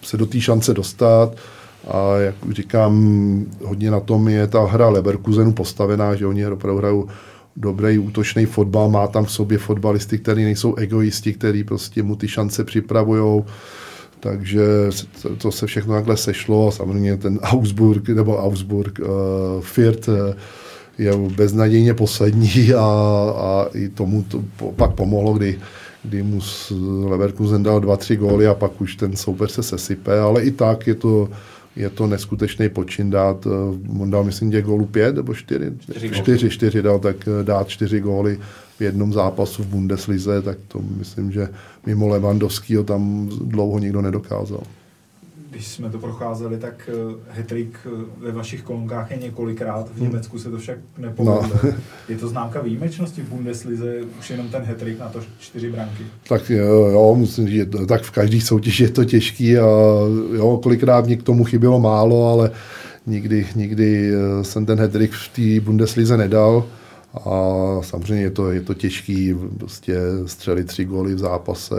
se 0.03 0.17
do 0.17 0.27
té 0.27 0.41
šance 0.41 0.75
dostat. 0.75 1.37
A 1.89 2.17
jak 2.17 2.35
říkám, 2.51 3.47
hodně 3.65 3.91
na 3.91 4.01
tom 4.01 4.29
je 4.29 4.47
ta 4.47 4.65
hra 4.65 4.89
Leverkusenu 4.89 5.53
postavená, 5.53 6.15
že 6.15 6.27
oni 6.27 6.47
opravdu 6.47 6.79
hrajou 6.79 7.09
dobrý 7.57 7.99
útočný 7.99 8.47
fotbal, 8.47 8.91
má 8.91 9.07
tam 9.07 9.25
v 9.25 9.33
sobě 9.33 9.59
fotbalisty, 9.59 10.19
kteří 10.19 10.45
nejsou 10.45 10.75
egoisti, 10.75 11.33
kteří 11.33 11.65
prostě 11.65 12.03
mu 12.03 12.17
ty 12.17 12.29
šance 12.29 12.65
připravují. 12.65 13.45
Takže 14.21 14.63
to 15.39 15.53
se 15.53 15.67
všechno 15.67 15.95
takhle 15.95 16.17
sešlo. 16.17 16.73
Samozřejmě 16.73 17.17
ten 17.17 17.39
Augsburg, 17.43 18.09
nebo 18.09 18.39
Augsburg, 18.39 18.99
uh, 18.99 19.07
Firt 19.61 20.09
uh, 20.09 20.15
je 20.99 21.17
beznadějně 21.17 21.95
poslední 21.95 22.75
a, 22.75 22.85
a 23.37 23.67
i 23.75 23.89
tomu 23.89 24.23
to 24.23 24.45
pak 24.77 24.93
pomohlo, 24.93 25.33
kdy, 25.33 25.59
kdy 26.05 26.23
mu 26.23 26.41
Leverkusen 27.05 27.63
dal 27.63 27.81
dva, 27.81 27.97
tři 27.97 28.17
góly 28.17 28.47
a 28.47 28.55
pak 28.55 28.81
už 28.81 28.97
ten 28.97 29.17
soupeř 29.17 29.51
se 29.51 29.63
sesype, 29.63 30.21
ale 30.21 30.43
i 30.43 30.51
tak 30.51 30.87
je 30.87 30.95
to 30.95 31.29
je 31.77 31.91
to 31.91 32.07
neskutečný 32.07 32.69
počin 32.69 33.11
dát, 33.11 33.47
eh, 33.47 34.01
on 34.01 34.11
dal 34.11 34.25
myslím 34.25 34.53
že 34.53 34.63
gólu 34.63 34.87
pět 34.87 35.17
nebo 35.17 35.35
čtyři, 35.35 35.73
čtyři, 36.13 36.51
čtyři 36.51 36.83
dal, 36.83 36.99
tak 36.99 37.17
eh, 37.29 37.45
dát 37.45 37.69
čtyři 37.69 38.01
góly 38.01 38.39
v 38.79 38.81
jednom 38.81 39.13
zápasu 39.13 39.63
v 39.63 39.67
Bundeslize, 39.67 40.43
tak 40.43 40.59
to 40.69 40.81
myslím, 40.99 41.33
že 41.33 41.49
mimo 41.87 42.09
Levandovskýho 42.09 42.85
tam 42.85 43.29
dlouho 43.45 43.79
nikdo 43.79 44.03
nedokázal 44.03 44.63
když 45.53 45.69
jsme 45.69 45.91
to 45.91 45.99
procházeli, 45.99 46.59
tak 46.59 46.91
hetrik 47.29 47.79
ve 48.19 48.33
vašich 48.33 48.63
kolonkách 48.63 49.11
je 49.11 49.17
několikrát, 49.17 49.91
v 49.95 50.01
Německu 50.01 50.39
se 50.39 50.51
to 50.51 50.59
však 50.59 50.79
nepovedlo. 50.99 51.51
No. 51.65 51.71
je 52.09 52.17
to 52.17 52.29
známka 52.29 52.61
výjimečnosti 52.61 53.23
v 53.23 53.29
Bundeslize, 53.29 53.95
už 54.19 54.31
jenom 54.31 54.49
ten 54.49 54.63
hetrik 54.63 54.99
na 54.99 55.09
to 55.09 55.21
čtyři 55.39 55.71
branky? 55.71 56.03
Tak 56.29 56.51
jo, 56.51 56.87
jo 56.87 57.15
musím 57.15 57.49
říct, 57.49 57.69
tak 57.89 58.03
v 58.03 58.11
každé 58.11 58.41
soutěži 58.41 58.83
je 58.83 58.91
to 58.91 59.05
těžký 59.05 59.59
a 59.59 59.67
jo, 60.35 60.61
kolikrát 60.63 61.07
mě 61.07 61.17
k 61.17 61.23
tomu 61.23 61.45
chybělo 61.45 61.81
málo, 61.81 62.33
ale 62.33 62.51
nikdy, 63.07 63.47
nikdy 63.57 64.13
eh, 64.15 64.45
jsem 64.45 64.67
ten 64.67 64.79
hetrik 64.79 65.13
v 65.13 65.29
té 65.29 65.65
Bundeslize 65.65 66.17
nedal. 66.17 66.65
A 67.15 67.31
samozřejmě 67.81 68.25
je 68.25 68.31
to, 68.31 68.51
je 68.51 68.61
to 68.61 68.75
těžký 68.75 69.35
prostě 69.59 69.97
střelit 70.27 70.67
tři 70.67 70.85
góly 70.85 71.15
v 71.15 71.19
zápase, 71.19 71.75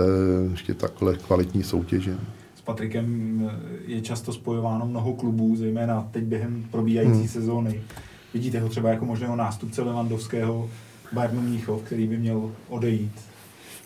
ještě 0.52 0.74
takhle 0.74 1.16
kvalitní 1.16 1.64
soutěže. 1.64 2.18
Patrikem 2.64 3.42
eh, 3.48 3.92
je 3.92 4.02
často 4.02 4.34
spojováno 4.34 4.86
mnoho 4.86 5.14
klubů, 5.14 5.56
zejména 5.56 6.08
teď 6.12 6.24
během 6.24 6.66
probíhající 6.72 7.20
hmm. 7.20 7.28
sezóny. 7.28 7.82
Vidíte 8.34 8.60
ho 8.60 8.70
třeba 8.70 8.90
jako 8.90 9.06
možného 9.06 9.36
nástupce 9.36 9.82
Levandovského 9.82 10.70
Bayernu 11.14 11.42
Mníchov, 11.42 11.82
který 11.82 12.08
by 12.08 12.18
měl 12.18 12.52
odejít? 12.70 13.12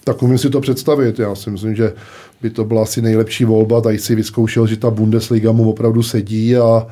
Tak 0.04 0.24
umím 0.24 0.38
si 0.38 0.50
to 0.50 0.62
představit. 0.62 1.20
Já 1.20 1.36
si 1.36 1.50
myslím, 1.50 1.76
že 1.76 1.94
by 2.42 2.50
to 2.50 2.66
byla 2.66 2.84
asi 2.84 3.02
nejlepší 3.02 3.46
volba. 3.46 3.82
Tady 3.82 4.00
si 4.00 4.16
vyzkoušel, 4.16 4.68
že 4.68 4.78
ta 4.78 4.90
Bundesliga 4.90 5.52
mu 5.52 5.70
opravdu 5.70 6.04
sedí 6.04 6.58
a, 6.58 6.88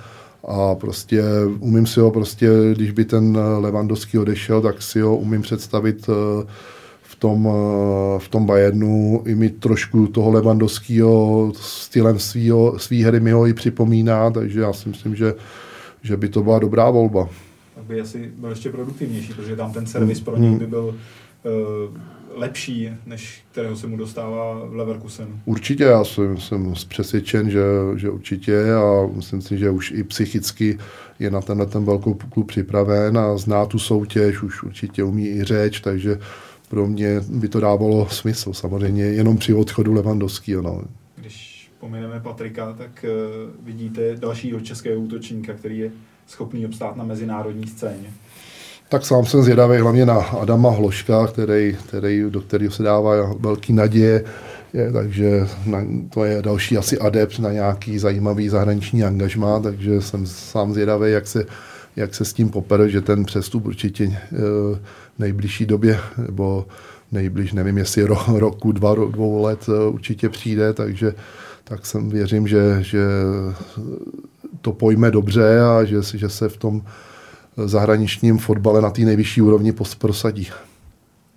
a 0.48 0.75
prostě 0.75 1.24
umím 1.60 1.88
si 1.88 2.00
ho 2.00 2.12
prostě, 2.12 2.50
když 2.74 2.92
by 2.92 3.06
ten 3.06 3.38
Levandovský 3.60 4.18
odešel, 4.18 4.62
tak 4.62 4.82
si 4.82 5.01
ho 5.01 5.18
umím 5.18 5.42
představit 5.42 6.10
uh, 6.10 6.15
tom, 7.15 7.50
eh, 7.50 8.19
v 8.19 8.27
tom 8.29 8.45
Bayernu 8.45 9.24
i 9.25 9.36
mi 9.36 9.50
trošku 9.50 10.07
toho 10.07 10.31
Levandovského 10.31 11.51
stylem 11.55 12.19
svýho, 12.19 12.79
svý 12.79 13.03
hry 13.03 13.19
mi 13.19 13.31
ho 13.31 13.48
i 13.48 13.53
připomíná, 13.53 14.31
takže 14.31 14.60
já 14.60 14.74
si 14.74 14.89
myslím, 14.89 15.15
že, 15.15 15.34
že 16.03 16.17
by 16.17 16.29
to 16.29 16.43
byla 16.43 16.60
dobrá 16.60 16.89
volba. 16.89 17.29
Tak 17.75 17.84
by 17.84 18.01
asi 18.01 18.31
byl 18.38 18.50
ještě 18.50 18.69
produktivnější, 18.69 19.34
protože 19.34 19.55
tam 19.55 19.74
ten 19.74 19.86
servis 19.86 20.19
pro 20.19 20.38
něj 20.38 20.55
by 20.55 20.67
byl 20.67 20.86
uh, 20.86 21.98
lepší, 22.36 22.89
než 23.05 23.43
kterého 23.51 23.75
se 23.75 23.88
mu 23.88 23.98
dostává 23.98 24.65
v 24.65 24.75
Leverkusenu. 24.75 25.39
Určitě, 25.45 25.84
já 25.84 26.03
jsem, 26.03 26.38
jsem 26.38 26.74
přesvědčen, 26.88 27.50
že, 27.50 27.63
že 27.95 28.10
určitě 28.10 28.74
a 28.74 29.07
myslím 29.15 29.41
si, 29.41 29.57
že 29.57 29.69
už 29.69 29.91
i 29.91 30.03
psychicky 30.03 30.77
je 31.19 31.31
na 31.31 31.41
tenhle 31.41 31.65
ten 31.65 31.86
velkou 31.86 32.13
klub 32.13 32.48
připraven 32.48 33.17
a 33.17 33.38
zná 33.38 33.65
tu 33.65 33.79
soutěž, 33.79 34.43
už 34.43 34.63
určitě 34.63 35.03
umí 35.03 35.27
i 35.27 35.43
řeč, 35.43 35.79
takže 35.79 36.19
pro 36.75 36.88
mě 36.88 37.22
by 37.29 37.48
to 37.48 37.60
dávalo 37.60 38.08
smysl. 38.10 38.53
Samozřejmě 38.53 39.03
jenom 39.03 39.38
při 39.38 39.53
odchodu 39.53 39.94
Levandovského. 39.94 40.62
No. 40.62 40.82
Když 41.15 41.70
pomineme 41.79 42.20
Patrika, 42.20 42.74
tak 42.74 43.05
uh, 43.05 43.65
vidíte 43.65 44.15
dalšího 44.15 44.60
českého 44.60 45.01
útočníka, 45.01 45.53
který 45.53 45.77
je 45.77 45.91
schopný 46.27 46.65
obstát 46.65 46.96
na 46.96 47.03
mezinárodní 47.03 47.67
scéně. 47.67 48.08
Tak 48.89 49.05
sám 49.05 49.25
jsem 49.25 49.44
zvědavý 49.44 49.77
hlavně 49.77 50.05
na 50.05 50.15
Adama 50.15 50.70
Hloška, 50.70 51.27
který, 51.27 51.77
který, 51.88 52.24
do 52.29 52.41
kterého 52.41 52.72
se 52.72 52.84
dává 52.84 53.34
velký 53.39 53.74
naděje. 53.74 54.24
Je, 54.74 54.91
takže 54.91 55.48
na, 55.65 55.86
to 56.10 56.25
je 56.25 56.41
další 56.41 56.77
asi 56.77 57.00
adept 57.00 57.39
na 57.39 57.51
nějaký 57.51 58.00
zajímavý 58.00 58.50
zahraniční 58.50 59.03
angažmá, 59.03 59.60
takže 59.60 60.01
jsem 60.01 60.25
sám 60.25 60.74
zvědavý, 60.74 61.12
jak 61.12 61.27
se, 61.27 61.46
jak 61.96 62.15
se 62.15 62.25
s 62.25 62.34
tím 62.34 62.50
popere, 62.50 62.89
že 62.89 63.01
ten 63.01 63.25
přestup 63.25 63.65
určitě 63.65 64.03
e, 64.03 64.17
nejbližší 65.19 65.65
době, 65.65 66.00
nebo 66.27 66.65
nejbliž, 67.12 67.53
nevím, 67.53 67.77
jestli 67.77 68.03
ro, 68.03 68.17
roku, 68.27 68.72
dva, 68.72 68.95
dvou 68.95 69.41
let 69.43 69.65
eh, 69.69 69.88
určitě 69.88 70.29
přijde, 70.29 70.74
takže 70.74 71.13
tak 71.63 71.86
jsem 71.86 72.10
věřím, 72.10 72.48
že, 72.48 72.77
že 72.81 73.00
to 74.62 74.74
pojme 74.74 75.12
dobře 75.12 75.62
a 75.62 75.84
že, 75.84 75.98
že 76.13 76.29
se 76.29 76.50
v 76.50 76.57
tom 76.57 76.81
zahraničním 77.65 78.38
fotbale 78.38 78.81
na 78.81 78.89
té 78.89 79.01
nejvyšší 79.01 79.41
úrovni 79.41 79.74
prosadí. 79.98 80.48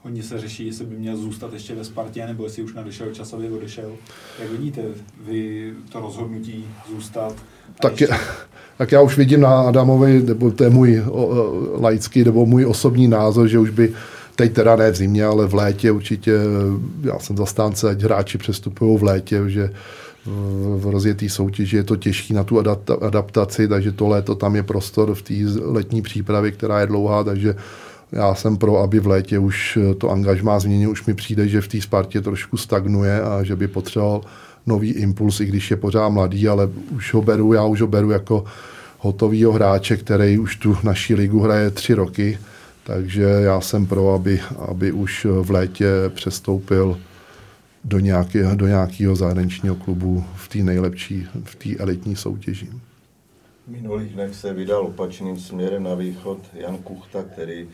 Hodně 0.09 0.23
se 0.23 0.41
řeší, 0.41 0.67
jestli 0.67 0.85
by 0.85 0.97
měl 0.97 1.17
zůstat 1.17 1.53
ještě 1.53 1.75
ve 1.75 1.85
Spartě, 1.85 2.27
nebo 2.27 2.45
jestli 2.45 2.63
už 2.63 2.75
nadešel 2.75 3.07
časově 3.13 3.51
odešel. 3.51 3.91
Jak 4.43 4.51
vidíte 4.53 4.83
vy 5.27 5.73
to 5.93 6.01
rozhodnutí 6.01 6.65
zůstat? 6.95 7.35
Tak, 7.83 8.01
ještě... 8.01 8.15
je, 8.15 8.21
tak 8.79 8.93
já 8.93 9.03
už 9.03 9.17
vidím 9.17 9.41
na 9.41 9.61
Adamovi, 9.61 10.23
nebo 10.23 10.51
to 10.51 10.65
je 10.65 10.71
můj 10.71 11.03
o, 11.11 11.53
laický, 11.81 12.25
nebo 12.25 12.47
můj 12.47 12.67
osobní 12.67 13.09
názor, 13.09 13.49
že 13.49 13.59
už 13.59 13.71
by 13.71 13.93
teď 14.37 14.53
teda 14.53 14.77
ne 14.77 14.91
v 14.91 14.97
zimě, 14.97 15.25
ale 15.25 15.47
v 15.47 15.55
létě 15.55 15.91
určitě, 15.91 16.33
já 17.03 17.19
jsem 17.19 17.37
zastánce, 17.37 17.91
ať 17.91 18.03
hráči 18.03 18.39
přestupují 18.39 18.99
v 18.99 19.03
létě, 19.03 19.43
že 19.47 19.71
v 20.77 20.87
rozjetý 20.91 21.29
soutěži 21.29 21.77
je 21.77 21.85
to 21.85 21.97
těžké 21.97 22.35
na 22.35 22.45
tu 22.45 22.59
adaptaci, 23.01 23.69
takže 23.69 23.93
to 23.93 24.09
léto 24.09 24.35
tam 24.35 24.57
je 24.57 24.63
prostor 24.63 25.15
v 25.15 25.23
té 25.23 25.35
letní 25.63 26.03
přípravě, 26.03 26.51
která 26.51 26.81
je 26.81 26.87
dlouhá, 26.87 27.25
takže 27.25 27.55
já 28.13 28.35
jsem 28.35 28.57
pro, 28.57 28.79
aby 28.79 29.01
v 29.01 29.07
létě 29.07 29.39
už 29.39 29.79
to 29.99 30.11
angažmá 30.11 30.61
změnil, 30.61 30.91
už 30.91 31.07
mi 31.07 31.15
přijde, 31.15 31.49
že 31.49 31.61
v 31.61 31.69
té 31.69 31.81
Spartě 31.81 32.21
trošku 32.21 32.57
stagnuje 32.57 33.23
a 33.23 33.43
že 33.43 33.57
by 33.57 33.69
potřeboval 33.69 34.21
nový 34.67 34.91
impuls, 34.91 35.41
i 35.41 35.47
když 35.47 35.71
je 35.71 35.77
pořád 35.77 36.09
mladý, 36.09 36.49
ale 36.49 36.69
už 36.91 37.15
ho 37.15 37.23
beru, 37.23 37.53
já 37.53 37.65
už 37.65 37.81
ho 37.81 37.87
beru 37.87 38.11
jako 38.11 38.45
hotovýho 38.99 39.53
hráče, 39.53 39.97
který 39.97 40.39
už 40.39 40.57
tu 40.57 40.77
naší 40.83 41.15
ligu 41.15 41.41
hraje 41.41 41.71
tři 41.71 41.95
roky, 41.95 42.39
takže 42.85 43.23
já 43.23 43.61
jsem 43.61 43.87
pro, 43.87 44.15
aby, 44.15 44.41
aby 44.69 44.93
už 44.93 45.27
v 45.43 45.51
létě 45.51 45.87
přestoupil 46.09 46.99
do, 47.85 47.99
nějakého, 47.99 48.55
do 48.55 48.67
nějakého 48.67 49.17
zahraničního 49.17 49.75
klubu 49.75 50.25
v 50.35 50.49
té 50.49 50.59
nejlepší, 50.59 51.27
v 51.45 51.55
té 51.55 51.83
elitní 51.83 52.17
soutěži. 52.17 52.69
V 53.67 53.71
minulých 53.71 54.13
dnech 54.13 54.35
se 54.35 54.53
vydal 54.53 54.83
opačným 54.83 55.39
směrem 55.39 55.83
na 55.83 55.95
východ 55.95 56.39
Jan 56.55 56.77
Kuchta, 56.77 57.23
který. 57.23 57.69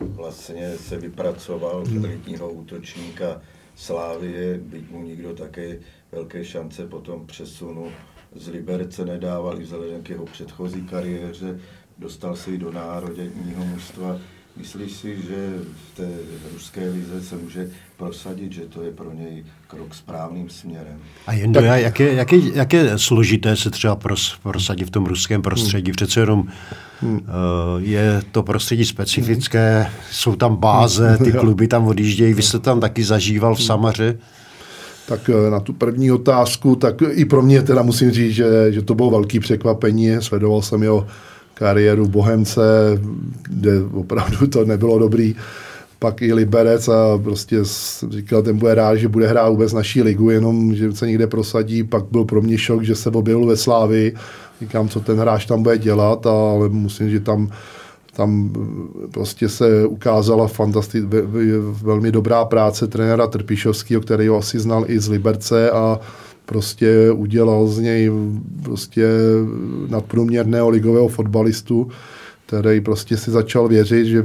Vlastně 0.00 0.76
se 0.76 0.96
vypracoval 0.98 1.84
v 1.84 2.04
elitního 2.04 2.50
útočníka 2.52 3.42
Slávie, 3.74 4.58
byť 4.58 4.90
mu 4.90 5.02
nikdo 5.02 5.34
také 5.34 5.78
velké 6.12 6.44
šance 6.44 6.86
potom 6.86 7.26
přesunu 7.26 7.92
z 8.34 8.48
Liberce 8.48 9.04
nedával 9.04 9.60
i 9.60 9.62
vzhledem 9.62 10.02
k 10.02 10.10
jeho 10.10 10.26
předchozí 10.26 10.82
kariéře. 10.86 11.60
Dostal 11.98 12.36
se 12.36 12.50
i 12.50 12.58
do 12.58 12.72
národního 12.72 13.64
mužstva 13.64 14.20
Myslíš 14.56 14.92
si, 14.92 15.16
že 15.16 15.52
v 15.92 15.96
té 15.96 16.08
ruské 16.52 16.88
lize 16.90 17.22
se 17.22 17.36
může 17.36 17.68
prosadit, 17.96 18.52
že 18.52 18.60
to 18.60 18.82
je 18.82 18.90
pro 18.90 19.12
něj 19.12 19.44
krok 19.66 19.94
správným 19.94 20.50
směrem? 20.50 20.98
A 21.26 21.32
jen 21.32 21.52
tak... 21.52 21.64
jak, 21.64 22.00
je, 22.00 22.14
jak, 22.14 22.32
je, 22.32 22.40
jak 22.54 22.72
je 22.72 22.98
složité 22.98 23.56
se 23.56 23.70
třeba 23.70 23.96
pros, 23.96 24.38
prosadit 24.42 24.84
v 24.84 24.90
tom 24.90 25.06
ruském 25.06 25.42
prostředí? 25.42 25.90
Hmm. 25.90 25.94
Přece 25.94 26.20
jenom 26.20 26.44
hmm. 27.00 27.14
uh, 27.14 27.20
je 27.78 28.22
to 28.32 28.42
prostředí 28.42 28.84
specifické, 28.84 29.82
hmm. 29.82 29.92
jsou 30.10 30.36
tam 30.36 30.56
báze, 30.56 31.18
ty 31.24 31.32
kluby 31.40 31.68
tam 31.68 31.86
odjíždějí, 31.86 32.34
vy 32.34 32.42
jste 32.42 32.58
tam 32.58 32.80
taky 32.80 33.04
zažíval 33.04 33.54
v 33.54 33.58
hmm. 33.58 33.66
Samaře? 33.66 34.18
Tak 35.08 35.30
eh, 35.30 35.50
na 35.50 35.60
tu 35.60 35.72
první 35.72 36.12
otázku, 36.12 36.76
tak 36.76 36.94
i 37.10 37.24
pro 37.24 37.42
mě 37.42 37.62
teda 37.62 37.82
musím 37.82 38.10
říct, 38.10 38.34
že, 38.34 38.72
že 38.72 38.82
to 38.82 38.94
bylo 38.94 39.10
velký 39.10 39.40
překvapení. 39.40 40.08
Sledoval 40.20 40.62
jsem 40.62 40.82
jeho 40.82 41.06
kariéru 41.60 42.08
Bohemce, 42.08 42.62
kde 43.48 43.72
opravdu 43.92 44.46
to 44.52 44.64
nebylo 44.64 44.98
dobrý. 44.98 45.34
Pak 45.98 46.22
i 46.22 46.32
Liberec 46.32 46.88
a 46.88 47.18
prostě 47.22 47.56
říkal, 48.08 48.42
ten 48.42 48.58
bude 48.58 48.74
rád, 48.74 48.96
že 48.96 49.08
bude 49.08 49.28
hrát 49.28 49.48
vůbec 49.48 49.72
naší 49.72 50.02
ligu, 50.02 50.30
jenom 50.30 50.74
že 50.74 50.92
se 50.92 51.06
někde 51.06 51.26
prosadí. 51.26 51.84
Pak 51.84 52.04
byl 52.10 52.24
pro 52.24 52.42
mě 52.42 52.58
šok, 52.58 52.82
že 52.82 52.94
se 52.94 53.10
objevil 53.10 53.46
ve 53.46 53.56
Slávi. 53.56 54.12
Říkám, 54.60 54.88
co 54.88 55.00
ten 55.00 55.18
hráč 55.18 55.46
tam 55.46 55.62
bude 55.62 55.78
dělat, 55.78 56.26
ale 56.26 56.68
musím, 56.68 57.10
že 57.10 57.20
tam 57.20 57.50
tam 58.16 58.50
prostě 59.10 59.48
se 59.48 59.86
ukázala 59.86 60.48
fantastic, 60.48 61.04
velmi 61.82 62.12
dobrá 62.12 62.44
práce 62.44 62.86
trenéra 62.86 63.26
Trpišovského, 63.26 64.00
který 64.00 64.28
ho 64.28 64.36
asi 64.36 64.58
znal 64.58 64.84
i 64.88 65.00
z 65.00 65.08
Liberce 65.08 65.70
a 65.70 66.00
prostě 66.50 67.10
udělal 67.10 67.66
z 67.66 67.78
něj 67.78 68.10
prostě 68.62 69.06
nadprůměrného 69.88 70.68
ligového 70.68 71.08
fotbalistu, 71.08 71.88
který 72.46 72.80
prostě 72.80 73.16
si 73.16 73.30
začal 73.30 73.68
věřit, 73.68 74.06
že 74.06 74.22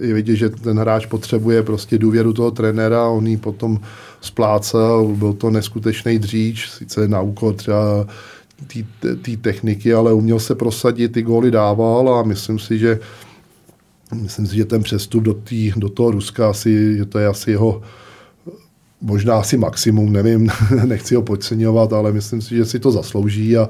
je 0.00 0.14
vidět, 0.14 0.36
že 0.36 0.48
ten 0.48 0.78
hráč 0.78 1.06
potřebuje 1.06 1.62
prostě 1.62 1.98
důvěru 1.98 2.32
toho 2.32 2.50
trenéra, 2.50 3.08
on 3.08 3.26
ji 3.26 3.36
potom 3.36 3.80
splácal, 4.20 5.08
byl 5.08 5.32
to 5.32 5.50
neskutečný 5.50 6.18
dříč, 6.18 6.68
sice 6.68 7.08
na 7.08 7.20
úkol 7.20 7.52
třeba 7.52 8.06
té 9.22 9.36
techniky, 9.40 9.94
ale 9.94 10.12
uměl 10.12 10.40
se 10.40 10.54
prosadit, 10.54 11.12
ty 11.12 11.22
góly 11.22 11.50
dával 11.50 12.14
a 12.14 12.22
myslím 12.22 12.58
si, 12.58 12.78
že 12.78 13.00
myslím 14.14 14.46
si, 14.46 14.56
že 14.56 14.64
ten 14.64 14.82
přestup 14.82 15.22
do, 15.22 15.34
tý, 15.34 15.72
do 15.76 15.88
toho 15.88 16.10
Ruska 16.10 16.50
asi, 16.50 16.96
že 16.96 17.04
to 17.04 17.18
je 17.18 17.26
asi 17.26 17.50
jeho 17.50 17.80
možná 19.00 19.36
asi 19.36 19.56
maximum, 19.56 20.12
nevím, 20.12 20.50
nechci 20.84 21.14
ho 21.14 21.22
podceňovat, 21.22 21.92
ale 21.92 22.12
myslím 22.12 22.42
si, 22.42 22.56
že 22.56 22.64
si 22.64 22.78
to 22.78 22.90
zaslouží 22.90 23.56
a, 23.56 23.68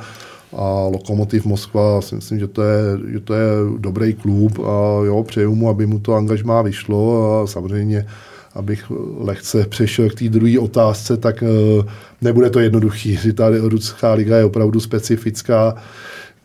a 0.57 0.65
Lokomotiv 0.93 1.45
Moskva, 1.45 2.03
si 2.03 2.15
myslím, 2.15 2.39
že 2.39 2.49
to, 2.49 2.63
je, 2.63 2.79
že 3.13 3.21
to 3.21 3.35
je 3.35 3.49
dobrý 3.79 4.15
klub 4.15 4.59
a 4.59 5.05
jo, 5.05 5.23
přeju 5.23 5.55
mu, 5.55 5.69
aby 5.69 5.87
mu 5.87 5.99
to 5.99 6.15
angažmá 6.15 6.63
vyšlo 6.63 7.33
a 7.43 7.47
samozřejmě 7.47 8.07
abych 8.55 8.85
lehce 9.19 9.67
přešel 9.67 10.11
k 10.11 10.15
té 10.19 10.29
druhé 10.29 10.59
otázce, 10.59 11.17
tak 11.17 11.43
eh, 11.43 11.83
nebude 12.23 12.51
to 12.51 12.61
jednoduchý. 12.61 13.17
Že 13.17 13.33
ta 13.33 13.49
ruská 13.61 14.13
liga 14.13 14.37
je 14.37 14.45
opravdu 14.45 14.81
specifická, 14.81 15.75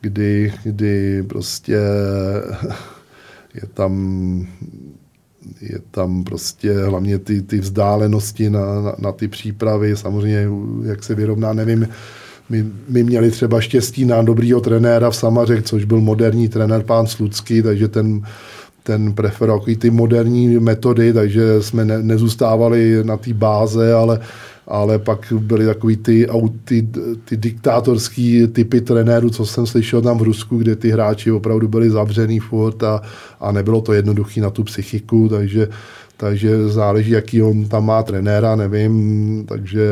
kdy, 0.02 0.54
kdy 0.64 1.24
prostě 1.24 1.80
je 3.54 3.68
tam 3.74 3.94
je 5.70 5.80
tam 5.92 6.24
prostě 6.24 6.74
hlavně 6.74 7.20
ty, 7.20 7.42
ty 7.42 7.60
vzdálenosti 7.60 8.50
na, 8.50 8.82
na, 8.82 8.96
na 9.00 9.12
ty 9.12 9.28
přípravy, 9.28 9.98
samozřejmě 9.98 10.48
jak 10.84 11.04
se 11.04 11.16
vyrovná, 11.16 11.54
nevím, 11.54 11.88
my, 12.50 12.66
my 12.90 13.04
měli 13.04 13.32
třeba 13.32 13.62
štěstí 13.62 14.06
na 14.06 14.22
dobrýho 14.22 14.62
trenéra 14.62 15.10
v 15.10 15.16
Samařech, 15.16 15.64
což 15.64 15.86
byl 15.86 16.02
moderní 16.02 16.50
trenér 16.50 16.84
pán 16.84 17.08
Slucký, 17.08 17.62
takže 17.62 17.88
ten, 17.88 18.22
ten 18.84 19.14
preferoval 19.14 19.66
ty 19.80 19.90
moderní 19.90 20.60
metody, 20.60 21.14
takže 21.14 21.62
jsme 21.62 21.86
ne, 21.86 22.04
nezůstávali 22.04 23.04
na 23.04 23.18
té 23.18 23.34
báze, 23.34 23.94
ale 23.94 24.20
ale 24.68 25.00
pak 25.00 25.34
byly 25.38 25.66
takový 25.66 25.98
ty, 25.98 26.28
ty, 26.64 26.88
ty 27.26 27.38
diktátorský 27.38 28.48
typy 28.48 28.82
trenérů, 28.82 29.30
co 29.30 29.46
jsem 29.46 29.66
slyšel 29.66 30.02
tam 30.02 30.18
v 30.18 30.22
Rusku, 30.22 30.58
kde 30.58 30.76
ty 30.76 30.90
hráči 30.90 31.32
opravdu 31.32 31.68
byli 31.68 31.90
zavřený 31.90 32.40
furt 32.40 32.84
a, 32.84 33.02
a 33.40 33.52
nebylo 33.52 33.82
to 33.82 33.94
jednoduché 33.94 34.42
na 34.42 34.50
tu 34.50 34.64
psychiku, 34.64 35.30
takže 35.30 35.68
takže 36.18 36.68
záleží, 36.68 37.12
jaký 37.12 37.42
on 37.42 37.66
tam 37.66 37.86
má 37.86 38.04
trenéra, 38.04 38.56
nevím, 38.56 39.46
takže 39.48 39.90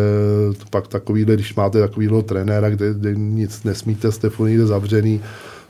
pak 0.70 0.88
takovýhle, 0.88 1.36
když 1.36 1.56
máte 1.56 1.80
takovýhle 1.80 2.24
trenéra, 2.24 2.70
kde, 2.70 2.94
kde 2.94 3.16
nic 3.16 3.64
nesmíte, 3.64 4.12
jste 4.12 4.30
zavřený 4.64 5.22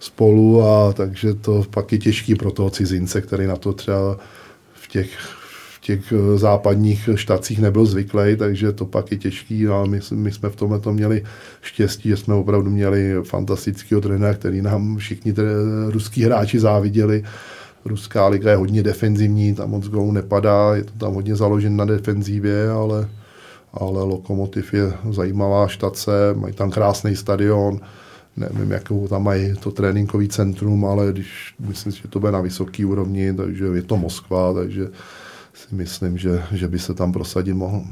spolu 0.02 0.64
a 0.64 0.94
takže 0.94 1.34
to 1.34 1.64
pak 1.70 1.92
je 1.92 1.98
těžký 1.98 2.36
pro 2.36 2.52
toho 2.52 2.70
cizince, 2.70 3.22
který 3.22 3.48
na 3.48 3.56
to 3.56 3.74
třeba 3.74 4.18
v 4.74 4.88
těch 4.88 5.10
těch 5.82 6.14
eh, 6.14 6.38
západních 6.38 7.10
štacích 7.16 7.60
nebyl 7.60 7.86
zvyklý, 7.86 8.36
takže 8.38 8.72
to 8.72 8.86
pak 8.86 9.12
je 9.12 9.18
těžký, 9.18 9.68
ale 9.68 9.88
my, 9.88 10.00
my 10.14 10.32
jsme 10.32 10.50
v 10.50 10.56
tomhle 10.56 10.80
to 10.80 10.94
měli 10.94 11.24
štěstí, 11.62 12.10
že 12.10 12.18
jsme 12.18 12.34
opravdu 12.34 12.70
měli 12.70 13.14
fantastického 13.24 14.02
trenéra, 14.02 14.34
který 14.34 14.62
nám 14.62 14.98
všichni 14.98 15.34
tedy 15.34 15.50
ruský 15.88 16.24
hráči 16.24 16.60
záviděli. 16.60 17.24
Ruská 17.86 18.28
liga 18.28 18.52
je 18.52 18.58
hodně 18.58 18.84
defenzivní, 18.84 19.56
tam 19.56 19.70
moc 19.70 19.88
gólů 19.88 20.12
nepadá, 20.12 20.76
je 20.76 20.84
to 20.84 20.92
tam 20.98 21.14
hodně 21.14 21.36
založen 21.36 21.76
na 21.76 21.86
defenzívě, 21.86 22.70
ale, 22.70 23.10
ale 23.74 24.04
Lokomotiv 24.04 24.74
je 24.74 24.94
zajímavá 25.10 25.68
štace, 25.68 26.12
mají 26.34 26.54
tam 26.54 26.72
krásný 26.72 27.16
stadion, 27.16 27.80
nevím, 28.38 28.72
jakou 28.72 29.08
tam 29.08 29.24
mají 29.24 29.54
to 29.60 29.72
tréninkový 29.72 30.30
centrum, 30.30 30.86
ale 30.86 31.12
když 31.12 31.56
myslím, 31.60 31.92
že 31.92 32.08
to 32.08 32.20
bude 32.20 32.32
na 32.32 32.42
vysoké 32.42 32.86
úrovni, 32.86 33.34
takže 33.34 33.66
je 33.66 33.82
to 33.82 33.98
Moskva, 33.98 34.54
takže 34.54 34.88
si 35.54 35.76
myslím, 35.76 36.18
že, 36.18 36.44
že 36.52 36.68
by 36.68 36.80
se 36.80 36.94
tam 36.94 37.12
prosadit 37.12 37.54
mohl. 37.54 37.84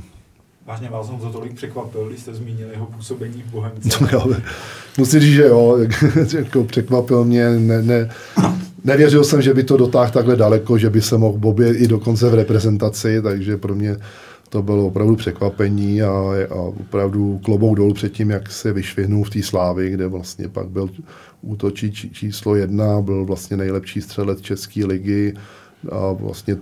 Vážně 0.65 0.89
vás 0.89 1.09
to 1.09 1.29
tolik 1.29 1.53
překvapil, 1.53 2.07
když 2.07 2.19
jste 2.19 2.33
zmínil 2.33 2.67
jeho 2.71 2.85
působení 2.85 3.43
v 3.47 3.51
Bohemce? 3.51 4.07
No, 4.13 4.27
musím 4.97 5.19
říct, 5.19 5.33
že 5.33 5.43
jo, 5.43 5.77
jako 6.37 6.63
překvapil 6.63 7.25
mě, 7.25 7.49
ne, 7.49 7.81
ne, 7.81 8.09
nevěřil 8.83 9.23
jsem, 9.23 9.41
že 9.41 9.53
by 9.53 9.63
to 9.63 9.77
dotáhl 9.77 10.11
takhle 10.11 10.35
daleko, 10.35 10.77
že 10.77 10.89
by 10.89 11.01
se 11.01 11.17
mohl 11.17 11.37
bobě 11.37 11.77
i 11.77 11.87
dokonce 11.87 12.29
v 12.29 12.33
reprezentaci, 12.33 13.21
takže 13.21 13.57
pro 13.57 13.75
mě 13.75 13.97
to 14.49 14.61
bylo 14.61 14.87
opravdu 14.87 15.15
překvapení 15.15 16.01
a, 16.01 16.11
a 16.49 16.55
opravdu 16.55 17.39
klobouk 17.43 17.77
dolů 17.77 17.93
před 17.93 18.13
tím, 18.13 18.29
jak 18.29 18.51
se 18.51 18.73
vyšvihnul 18.73 19.23
v 19.23 19.29
té 19.29 19.43
slávy, 19.43 19.89
kde 19.89 20.07
vlastně 20.07 20.47
pak 20.47 20.67
byl 20.67 20.89
útočí 21.41 21.91
číslo 21.91 22.55
jedna, 22.55 23.01
byl 23.01 23.25
vlastně 23.25 23.57
nejlepší 23.57 24.01
střelec 24.01 24.41
České 24.41 24.85
ligy 24.85 25.33
a 25.91 26.11
vlastně 26.11 26.57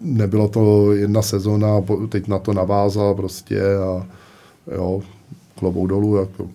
nebylo 0.00 0.48
to 0.48 0.92
jedna 0.92 1.22
sezona, 1.22 1.68
teď 2.08 2.28
na 2.28 2.38
to 2.38 2.52
navázal 2.52 3.14
prostě 3.14 3.62
a 3.62 4.06
jo, 4.74 5.02
klobou 5.58 5.86
dolů. 5.86 6.16
Jako. 6.16 6.48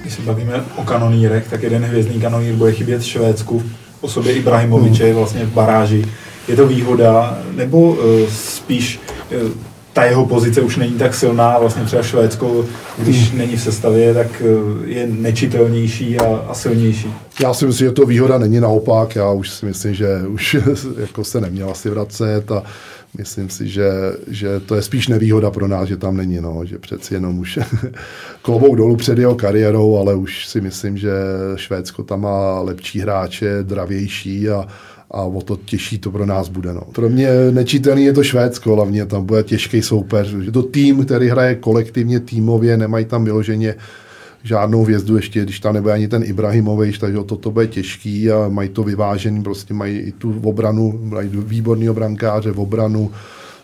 Když 0.00 0.14
se 0.14 0.22
bavíme 0.22 0.64
o 0.76 0.84
kanonírech, 0.84 1.50
tak 1.50 1.62
jeden 1.62 1.84
hvězdný 1.84 2.20
kanonýr 2.20 2.54
bude 2.54 2.72
chybět 2.72 2.98
v 2.98 3.06
Švédsku, 3.06 3.62
osobě 4.00 4.32
Ibrahimoviče 4.32 5.04
hmm. 5.04 5.14
vlastně 5.14 5.44
v 5.44 5.52
baráži. 5.52 6.04
Je 6.48 6.56
to 6.56 6.66
výhoda, 6.66 7.38
nebo 7.54 7.90
uh, 7.90 7.96
spíš 8.28 9.00
uh, 9.44 9.50
ta 9.98 10.04
jeho 10.04 10.26
pozice 10.26 10.60
už 10.60 10.76
není 10.76 10.92
tak 10.92 11.14
silná, 11.14 11.58
vlastně 11.58 11.84
třeba 11.84 12.02
Švédsko, 12.02 12.64
když 12.98 13.30
hmm. 13.30 13.38
není 13.38 13.56
v 13.56 13.62
sestavě, 13.62 14.14
tak 14.14 14.26
eh, 14.40 14.86
je 14.86 15.06
nečitelnější 15.06 16.18
a, 16.18 16.36
a 16.48 16.54
silnější. 16.54 17.14
Já 17.40 17.54
si 17.54 17.66
myslím, 17.66 17.88
že 17.88 17.92
to 17.92 18.06
výhoda 18.06 18.38
není 18.38 18.60
naopak, 18.60 19.16
já 19.16 19.30
už 19.30 19.50
si 19.50 19.66
myslím, 19.66 19.94
že 19.94 20.08
už 20.28 20.56
jako 20.96 21.24
se 21.24 21.40
neměla 21.40 21.74
si 21.74 21.90
vracet 21.90 22.52
a 22.52 22.62
myslím 23.18 23.50
si, 23.50 23.68
že, 23.68 23.90
že 24.26 24.60
to 24.60 24.74
je 24.74 24.82
spíš 24.82 25.08
nevýhoda 25.08 25.50
pro 25.50 25.68
nás, 25.68 25.88
že 25.88 25.96
tam 25.96 26.16
není, 26.16 26.40
no, 26.40 26.64
že 26.64 26.78
přeci 26.78 27.14
jenom 27.14 27.38
už 27.38 27.58
klobouk 28.42 28.76
dolů 28.76 28.96
před 28.96 29.18
jeho 29.18 29.34
kariérou, 29.34 29.96
ale 29.96 30.14
už 30.14 30.46
si 30.46 30.60
myslím, 30.60 30.98
že 30.98 31.12
Švédsko 31.56 32.02
tam 32.02 32.20
má 32.20 32.60
lepší 32.60 33.00
hráče, 33.00 33.62
dravější 33.62 34.48
a, 34.48 34.66
a 35.10 35.22
o 35.22 35.42
to 35.42 35.56
těžší 35.56 35.98
to 35.98 36.10
pro 36.10 36.26
nás 36.26 36.48
bude. 36.48 36.72
No. 36.72 36.80
Pro 36.80 37.08
mě 37.08 37.28
nečitelný 37.50 38.04
je 38.04 38.12
to 38.12 38.24
Švédsko, 38.24 38.74
hlavně 38.74 39.06
tam 39.06 39.24
bude 39.24 39.42
těžký 39.42 39.82
soupeř. 39.82 40.34
Je 40.42 40.52
to 40.52 40.62
tým, 40.62 41.04
který 41.04 41.28
hraje 41.28 41.54
kolektivně, 41.54 42.20
týmově, 42.20 42.76
nemají 42.76 43.04
tam 43.04 43.24
vyloženě 43.24 43.74
žádnou 44.42 44.84
hvězdu 44.84 45.16
ještě, 45.16 45.42
když 45.42 45.60
tam 45.60 45.74
nebude 45.74 45.94
ani 45.94 46.08
ten 46.08 46.22
Ibrahimovič, 46.22 46.98
takže 46.98 47.18
to, 47.26 47.36
to 47.36 47.50
bude 47.50 47.66
těžký 47.66 48.30
a 48.30 48.48
mají 48.48 48.68
to 48.68 48.82
vyvážený, 48.82 49.42
prostě 49.42 49.74
mají 49.74 49.98
i 49.98 50.12
tu 50.12 50.40
obranu, 50.44 51.00
mají 51.02 51.30
výborný 51.32 51.90
obrankáře 51.90 52.52
v 52.52 52.60
obranu, 52.60 53.10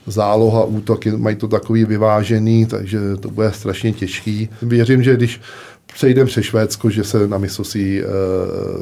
záloha, 0.06 0.64
útok, 0.64 1.06
mají 1.06 1.36
to 1.36 1.48
takový 1.48 1.84
vyvážený, 1.84 2.66
takže 2.66 2.98
to 3.20 3.30
bude 3.30 3.52
strašně 3.52 3.92
těžký. 3.92 4.48
Věřím, 4.62 5.02
že 5.02 5.16
když 5.16 5.40
přejdeme 5.94 6.26
přes 6.26 6.44
Švédsko, 6.44 6.90
že 6.90 7.04
se 7.04 7.28
na 7.28 7.38
mistrovství 7.38 8.00
e, 8.00 8.04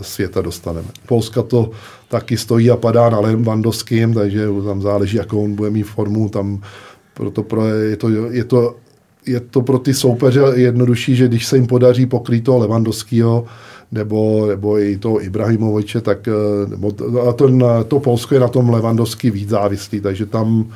světa 0.00 0.40
dostaneme. 0.40 0.88
Polska 1.06 1.42
to 1.42 1.70
taky 2.08 2.36
stojí 2.36 2.70
a 2.70 2.76
padá 2.76 3.10
na 3.10 3.20
Lewandowským, 3.20 4.14
takže 4.14 4.46
tam 4.64 4.82
záleží, 4.82 5.16
jakou 5.16 5.44
on 5.44 5.54
bude 5.54 5.70
mít 5.70 5.82
formu, 5.82 6.28
tam 6.28 6.60
proto 7.14 7.42
pro, 7.42 7.66
je, 7.66 7.96
to, 7.96 8.08
je, 8.30 8.44
to, 8.44 8.76
je 9.26 9.40
to 9.40 9.62
pro 9.62 9.78
ty 9.78 9.94
soupeře 9.94 10.40
jednodušší, 10.54 11.16
že 11.16 11.28
když 11.28 11.46
se 11.46 11.56
jim 11.56 11.66
podaří 11.66 12.06
pokrýt 12.06 12.44
toho 12.44 12.58
Lewandowského, 12.58 13.44
nebo, 13.92 14.46
nebo 14.46 14.78
i 14.78 14.96
toho 14.96 15.24
Ibrahimoviče, 15.24 16.00
tak 16.00 16.28
eh, 16.28 16.66
nebo, 16.68 16.92
a 17.28 17.32
to, 17.32 17.48
to 17.88 18.00
Polsko 18.00 18.34
je 18.34 18.40
na 18.40 18.48
tom 18.48 18.70
Levandovský 18.70 19.30
víc 19.30 19.48
závislý, 19.48 20.00
takže 20.00 20.26
tam, 20.26 20.72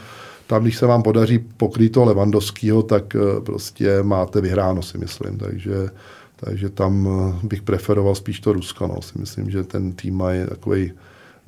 tam, 0.46 0.62
když 0.62 0.76
se 0.76 0.86
vám 0.86 1.02
podaří 1.02 1.38
pokrýt 1.38 1.92
toho 1.92 2.06
Levandovského, 2.06 2.82
tak 2.82 3.16
eh, 3.16 3.40
prostě 3.40 4.02
máte 4.02 4.40
vyhráno, 4.40 4.82
si 4.82 4.98
myslím. 4.98 5.38
Takže, 5.38 5.90
takže 6.36 6.68
tam 6.68 7.08
eh, 7.08 7.46
bych 7.46 7.62
preferoval 7.62 8.14
spíš 8.14 8.40
to 8.40 8.52
Rusko. 8.52 8.86
No. 8.86 9.02
Si 9.02 9.18
myslím, 9.18 9.50
že 9.50 9.64
ten 9.64 9.92
tým 9.92 10.22
je 10.30 10.46
takový 10.46 10.92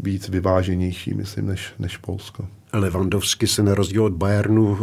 víc 0.01 0.29
vyváženější, 0.29 1.15
myslím, 1.15 1.47
než, 1.47 1.73
než 1.79 1.97
Polsko. 1.97 2.49
Levandovský 2.73 3.47
se 3.47 3.63
na 3.63 3.75
rozdíl 3.75 4.05
od 4.05 4.13
Bayernu 4.13 4.75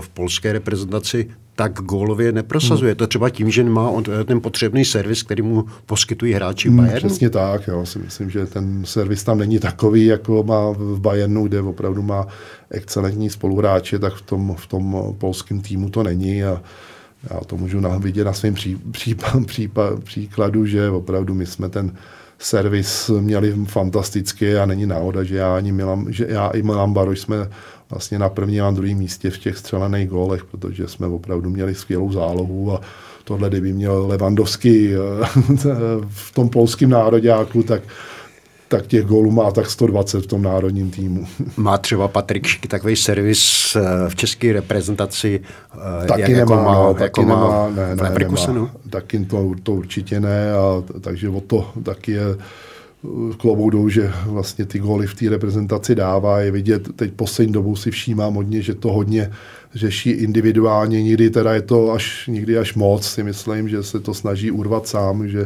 v 0.00 0.08
polské 0.08 0.52
reprezentaci 0.52 1.30
tak 1.56 1.72
gólově 1.72 2.32
neprosazuje. 2.32 2.90
Hmm. 2.90 2.96
To 2.96 3.06
třeba 3.06 3.30
tím, 3.30 3.50
že 3.50 3.64
má 3.64 3.90
on 3.90 4.04
ten 4.24 4.40
potřebný 4.40 4.84
servis, 4.84 5.22
který 5.22 5.42
mu 5.42 5.64
poskytují 5.86 6.32
hráči 6.32 6.68
hmm, 6.68 6.76
Bayernu? 6.76 7.08
Přesně 7.08 7.30
tak, 7.30 7.66
jo. 7.68 7.86
Si 7.86 7.98
myslím, 7.98 8.30
že 8.30 8.46
ten 8.46 8.84
servis 8.84 9.24
tam 9.24 9.38
není 9.38 9.58
takový, 9.58 10.04
jako 10.04 10.42
má 10.42 10.70
v 10.70 11.00
Bayernu, 11.00 11.48
kde 11.48 11.60
opravdu 11.62 12.02
má 12.02 12.26
excelentní 12.70 13.30
spoluhráče, 13.30 13.98
tak 13.98 14.14
v 14.14 14.22
tom, 14.22 14.54
v 14.58 14.66
tom 14.66 15.14
polském 15.18 15.60
týmu 15.60 15.90
to 15.90 16.02
není 16.02 16.44
a 16.44 16.62
já 17.30 17.40
to 17.40 17.56
můžu 17.56 17.80
vidět 17.98 18.24
na 18.24 18.32
svém 18.32 18.54
pří, 18.54 18.76
pří, 18.90 19.16
pří, 19.46 19.70
příkladu, 20.04 20.66
že 20.66 20.90
opravdu 20.90 21.34
my 21.34 21.46
jsme 21.46 21.68
ten 21.68 21.92
servis 22.38 23.10
měli 23.20 23.54
fantastický 23.64 24.54
a 24.54 24.66
není 24.66 24.86
náhoda, 24.86 25.24
že 25.24 25.36
já, 25.36 25.56
ani 25.56 25.72
Milan, 25.72 26.06
že 26.08 26.26
já 26.28 26.48
i 26.48 26.62
Milan 26.62 26.92
Baroš 26.92 27.20
jsme 27.20 27.36
vlastně 27.90 28.18
na 28.18 28.28
prvním 28.28 28.64
a 28.64 28.70
druhém 28.70 28.98
místě 28.98 29.30
v 29.30 29.38
těch 29.38 29.58
střelených 29.58 30.08
gólech, 30.08 30.44
protože 30.44 30.88
jsme 30.88 31.06
opravdu 31.06 31.50
měli 31.50 31.74
skvělou 31.74 32.12
zálohu 32.12 32.72
a 32.72 32.80
tohle, 33.24 33.48
kdyby 33.48 33.72
měl 33.72 34.06
Levandovský 34.06 34.94
eh, 34.94 34.98
v 36.08 36.32
tom 36.34 36.48
polském 36.48 36.90
nároďáku, 36.90 37.62
tak 37.62 37.82
tak 38.68 38.86
těch 38.86 39.04
gólů 39.04 39.30
má 39.30 39.50
tak 39.50 39.70
120 39.70 40.20
v 40.20 40.26
tom 40.26 40.42
národním 40.42 40.90
týmu. 40.90 41.26
Má 41.56 41.78
třeba 41.78 42.08
Patrik 42.08 42.46
Šik 42.46 42.66
takový 42.66 42.96
servis 42.96 43.76
eh, 43.76 44.08
v 44.08 44.16
české 44.16 44.52
reprezentaci, 44.52 45.40
eh, 45.74 46.06
taky 46.06 46.20
jak 46.20 46.30
nemá, 46.30 46.40
jako 46.40 46.54
má, 46.54 46.74
no, 46.74 46.94
taky 46.94 47.02
jako 47.02 47.20
nemá, 47.20 47.48
má 47.48 47.68
ne, 47.68 47.96
ne, 47.96 48.14
nemá. 48.18 48.70
Taky 48.90 49.24
to, 49.24 49.54
to 49.62 49.72
určitě 49.72 50.20
ne, 50.20 50.52
a, 50.52 50.82
takže 51.00 51.28
o 51.28 51.40
to 51.40 51.70
taky 51.82 52.12
je 52.12 52.22
klobouk 53.36 53.72
dolů, 53.72 53.88
že 53.88 54.12
vlastně 54.24 54.66
ty 54.66 54.78
góly 54.78 55.06
v 55.06 55.14
té 55.14 55.28
reprezentaci 55.28 55.94
dává. 55.94 56.40
Je 56.40 56.50
vidět, 56.50 56.88
teď 56.96 57.12
poslední 57.12 57.52
dobou 57.52 57.76
si 57.76 57.90
všímám 57.90 58.34
hodně, 58.34 58.62
že 58.62 58.74
to 58.74 58.92
hodně 58.92 59.30
řeší 59.74 60.10
individuálně, 60.10 61.02
někdy 61.02 61.30
teda 61.30 61.54
je 61.54 61.62
to 61.62 61.92
až, 61.92 62.26
někdy 62.26 62.58
až 62.58 62.74
moc, 62.74 63.06
si 63.06 63.22
myslím, 63.22 63.68
že 63.68 63.82
se 63.82 64.00
to 64.00 64.14
snaží 64.14 64.50
urvat 64.50 64.86
sám, 64.86 65.28
že 65.28 65.40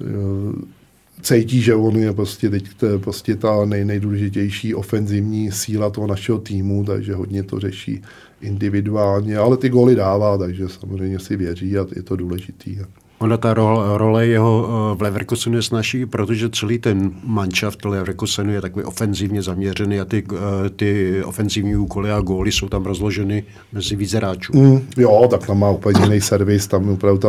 eh, 0.00 0.77
cítí, 1.22 1.62
že 1.62 1.74
on 1.74 1.96
je 1.96 2.12
prostě 2.12 2.50
teď 2.50 2.64
to 2.76 2.98
prostě 2.98 3.36
ta 3.36 3.64
nej, 3.64 3.84
nejdůležitější 3.84 4.74
ofenzivní 4.74 5.52
síla 5.52 5.90
toho 5.90 6.06
našeho 6.06 6.38
týmu, 6.38 6.84
takže 6.84 7.14
hodně 7.14 7.42
to 7.42 7.60
řeší 7.60 8.02
individuálně, 8.40 9.38
ale 9.38 9.56
ty 9.56 9.68
góly 9.68 9.94
dává, 9.94 10.38
takže 10.38 10.68
samozřejmě 10.68 11.18
si 11.18 11.36
věří 11.36 11.78
a 11.78 11.86
je 11.96 12.02
to 12.02 12.16
důležitý. 12.16 12.78
Ona 13.18 13.36
ta 13.36 13.54
role, 13.54 13.98
role 13.98 14.26
jeho 14.26 14.68
eh, 14.68 14.96
v 14.96 15.02
Leverkusenu 15.02 15.56
je 15.56 15.62
snažší, 15.62 16.06
protože 16.06 16.48
celý 16.48 16.78
ten 16.78 17.10
manšaft 17.24 17.84
Leverkusenu 17.84 18.52
je 18.52 18.60
takový 18.60 18.84
ofenzivně 18.84 19.42
zaměřený 19.42 20.00
a 20.00 20.04
ty, 20.04 20.24
eh, 20.32 20.70
ty 20.70 21.22
ofenzivní 21.24 21.76
úkoly 21.76 22.12
a 22.12 22.20
góly 22.20 22.52
jsou 22.52 22.68
tam 22.68 22.84
rozloženy 22.84 23.44
mezi 23.72 23.96
více 23.96 24.16
hráčů. 24.16 24.52
Mm, 24.56 24.80
jo, 24.96 25.28
tak 25.30 25.46
tam 25.46 25.58
má 25.58 25.70
úplně 25.70 26.00
jiný 26.04 26.20
servis, 26.20 26.66
tam 26.66 26.88
opravdu 26.88 27.18
ta 27.18 27.28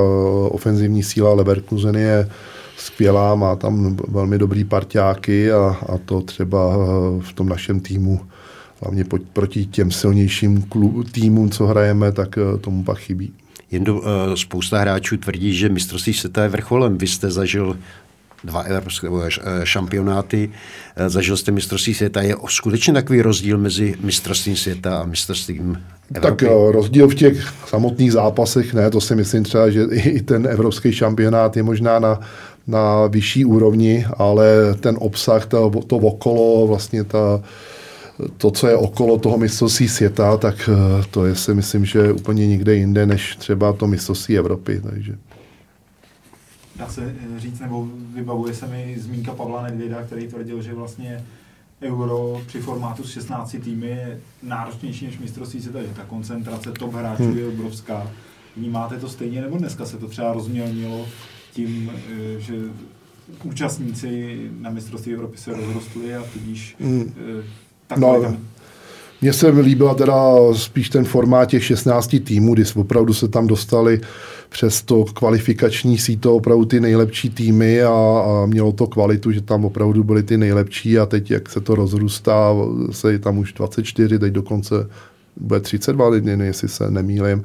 ofenzivní 0.52 1.04
síla 1.04 1.34
Leverkusen 1.34 1.96
je 1.96 2.30
skvělá, 2.94 3.36
má 3.36 3.56
tam 3.56 3.98
velmi 4.08 4.38
dobrý 4.38 4.64
parťáky 4.64 5.52
a, 5.52 5.78
a 5.90 5.98
to 6.06 6.22
třeba 6.22 6.74
eh, 6.74 7.22
v 7.22 7.34
tom 7.34 7.50
našem 7.50 7.80
týmu 7.80 8.22
hlavně 8.82 9.06
proti 9.34 9.66
těm 9.66 9.92
silnějším 9.92 10.66
týmům, 11.12 11.50
co 11.50 11.68
hrajeme, 11.68 12.12
tak 12.12 12.40
tomu 12.62 12.84
pak 12.84 12.98
chybí. 12.98 13.34
Jen 13.72 13.84
do, 13.84 13.96
uh, 13.96 14.04
spousta 14.36 14.80
hráčů 14.80 15.18
tvrdí, 15.18 15.54
že 15.54 15.70
mistrovství 15.70 16.14
světa 16.14 16.44
je 16.44 16.50
vrcholem. 16.50 16.98
Vy 16.98 17.08
jste 17.08 17.32
zažil 17.32 17.78
dva 18.44 18.62
evropské 18.62 19.08
eh, 19.08 19.66
šampionáty, 19.66 20.50
eh, 20.96 21.10
zažil 21.10 21.38
jste 21.38 21.52
mistrovství 21.52 21.94
světa. 21.94 22.22
Je 22.22 22.36
skutečně 22.48 22.94
takový 22.94 23.22
rozdíl 23.22 23.58
mezi 23.58 23.96
mistrovstvím 24.04 24.56
světa 24.56 25.00
a 25.00 25.06
mistrovstvím 25.06 25.84
Evropy? 26.16 26.46
Tak 26.46 26.52
rozdíl 26.72 27.08
v 27.08 27.16
těch 27.16 27.54
samotných 27.68 28.12
zápasech, 28.12 28.74
ne, 28.74 28.90
to 28.90 29.02
si 29.02 29.16
myslím 29.16 29.44
třeba, 29.44 29.70
že 29.70 29.84
i 29.92 30.22
ten 30.22 30.48
evropský 30.48 30.94
šampionát 30.94 31.58
je 31.58 31.64
možná 31.64 32.00
na, 32.00 32.20
na 32.70 33.08
vyšší 33.08 33.46
úrovni, 33.46 34.06
ale 34.18 34.76
ten 34.80 34.98
obsah, 35.00 35.46
to, 35.46 35.72
to 35.88 35.96
okolo, 35.96 36.68
vlastně 36.68 37.04
ta, 37.04 37.42
to, 38.38 38.52
co 38.52 38.68
je 38.68 38.76
okolo 38.76 39.20
toho 39.20 39.38
mistrovství 39.38 39.88
světa, 39.88 40.38
tak 40.38 40.70
eh, 40.70 41.04
to 41.12 41.26
je 41.26 41.36
si 41.36 41.54
myslím, 41.54 41.86
že 41.86 42.14
úplně 42.14 42.48
nikde 42.48 42.76
jinde, 42.76 43.06
než 43.06 43.36
třeba 43.36 43.74
to 43.74 43.88
mistrovství 43.88 44.38
Evropy. 44.38 44.82
Takže. 44.82 45.16
Dá 46.76 46.90
se 46.90 47.16
říct, 47.38 47.60
nebo 47.60 47.88
vybavuje 48.14 48.54
se 48.54 48.68
mi 48.68 48.96
zmínka 49.00 49.34
Pavla 49.34 49.64
Nedvěda, 49.64 50.04
který 50.04 50.28
tvrdil, 50.28 50.62
že 50.62 50.74
vlastně 50.74 51.26
Euro 51.82 52.42
při 52.48 52.60
formátu 52.60 53.04
s 53.04 53.12
16 53.12 53.56
týmy 53.64 53.88
je 53.88 54.20
náročnější 54.44 55.06
než 55.06 55.20
mistrovství 55.20 55.62
světa, 55.62 55.82
že 55.82 55.94
ta 55.96 56.04
koncentrace 56.04 56.72
top 56.72 56.94
hráčů 56.94 57.24
hmm. 57.24 57.38
je 57.38 57.48
obrovská. 57.48 58.08
Vnímáte 58.58 58.98
to 58.98 59.10
stejně, 59.10 59.42
nebo 59.42 59.58
dneska 59.58 59.86
se 59.86 59.98
to 59.98 60.08
třeba 60.08 60.34
rozmělnilo 60.34 61.06
tím, 61.54 61.92
eh, 61.96 62.40
že 62.40 62.54
účastníci 63.44 64.38
na 64.60 64.70
mistrovství 64.70 65.14
Evropy 65.14 65.38
se 65.38 65.54
rozrostli 65.54 66.16
a 66.16 66.24
tudíž 66.34 66.76
hmm. 66.80 67.14
eh, 67.92 68.00
no, 68.00 68.36
mně 69.22 69.34
se 69.34 69.50
líbila 69.50 69.94
teda 69.94 70.14
spíš 70.54 70.90
ten 70.90 71.06
formát 71.06 71.50
těch 71.50 71.64
16 71.64 72.16
týmů, 72.24 72.54
kdy 72.54 72.64
opravdu 72.76 73.14
se 73.14 73.28
tam 73.28 73.48
dostali 73.48 74.02
přes 74.50 74.82
to 74.82 75.04
kvalifikační 75.06 75.98
síto 75.98 76.36
opravdu 76.36 76.66
ty 76.66 76.80
nejlepší 76.80 77.30
týmy 77.30 77.82
a, 77.82 77.90
a 77.90 78.46
mělo 78.46 78.72
to 78.72 78.88
kvalitu, 78.88 79.32
že 79.32 79.42
tam 79.42 79.66
opravdu 79.66 80.04
byly 80.04 80.24
ty 80.24 80.38
nejlepší 80.38 81.00
a 81.00 81.06
teď, 81.06 81.32
jak 81.32 81.50
se 81.50 81.62
to 81.62 81.76
rozrůstá, 81.76 82.54
se 82.92 83.12
je 83.12 83.20
tam 83.20 83.38
už 83.38 83.54
24, 83.54 84.20
teď 84.20 84.34
dokonce 84.34 84.90
bude 85.38 85.60
32 85.60 86.10
lidí, 86.10 86.30
jestli 86.44 86.68
se 86.68 86.92
nemýlim, 86.92 87.44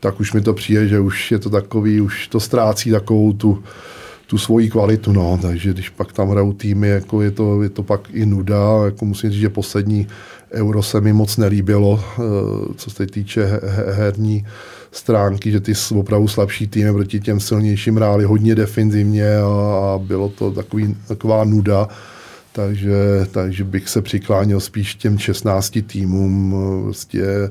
tak 0.00 0.20
už 0.20 0.32
mi 0.32 0.40
to 0.40 0.54
přijde, 0.54 0.88
že 0.88 1.00
už 1.00 1.32
je 1.32 1.38
to 1.38 1.50
takový, 1.50 2.00
už 2.00 2.28
to 2.28 2.40
ztrácí 2.40 2.90
takovou 2.90 3.32
tu, 3.32 3.62
tu 4.26 4.38
svoji 4.38 4.70
kvalitu, 4.70 5.12
no, 5.12 5.38
takže 5.42 5.72
když 5.72 5.88
pak 5.88 6.12
tam 6.12 6.28
hrajou 6.28 6.52
týmy, 6.52 6.88
jako 6.88 7.22
je 7.22 7.30
to, 7.30 7.62
je 7.62 7.68
to 7.68 7.82
pak 7.82 8.00
i 8.12 8.26
nuda, 8.26 8.84
jako 8.84 9.04
musím 9.04 9.30
říct, 9.30 9.40
že 9.40 9.48
poslední 9.48 10.06
euro 10.52 10.82
se 10.82 11.00
mi 11.00 11.12
moc 11.12 11.36
nelíbilo, 11.36 12.04
eh, 12.04 12.22
co 12.76 12.90
se 12.90 13.06
týče 13.06 13.60
herní 13.92 14.46
stránky, 14.92 15.50
že 15.50 15.60
ty 15.60 15.72
opravdu 15.94 16.28
slabší 16.28 16.66
týmy 16.66 16.92
proti 16.92 17.20
těm 17.20 17.40
silnějším 17.40 17.96
hráli 17.96 18.24
hodně 18.24 18.54
defenzivně 18.54 19.36
a, 19.38 19.46
a 19.46 19.98
bylo 19.98 20.28
to 20.28 20.50
takový, 20.50 20.96
taková 21.08 21.44
nuda, 21.44 21.88
takže, 22.56 23.26
takže 23.30 23.64
bych 23.64 23.88
se 23.88 24.02
přikláněl 24.02 24.60
spíš 24.60 24.94
těm 24.94 25.18
16 25.18 25.78
týmům, 25.86 26.54
prostě 26.84 27.50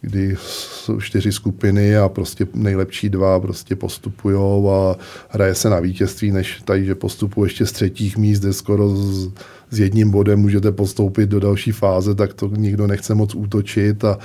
kdy 0.00 0.36
jsou 0.40 1.00
čtyři 1.00 1.32
skupiny 1.32 1.96
a 1.96 2.08
prostě 2.08 2.46
nejlepší 2.54 3.08
dva 3.08 3.40
prostě 3.40 3.76
postupují 3.76 4.66
a 4.70 4.96
hraje 5.28 5.54
se 5.54 5.70
na 5.70 5.80
vítězství, 5.80 6.30
než 6.30 6.62
tady, 6.64 6.84
že 6.84 6.94
postupují 6.94 7.46
ještě 7.46 7.66
z 7.66 7.72
třetích 7.72 8.16
míst, 8.16 8.40
kde 8.40 8.52
skoro 8.52 8.96
s, 8.96 9.32
s 9.70 9.80
jedním 9.80 10.10
bodem 10.10 10.40
můžete 10.40 10.72
postoupit 10.72 11.28
do 11.28 11.40
další 11.40 11.72
fáze, 11.72 12.14
tak 12.14 12.34
to 12.34 12.50
nikdo 12.56 12.86
nechce 12.86 13.14
moc 13.14 13.34
útočit 13.34 14.04
a 14.04 14.18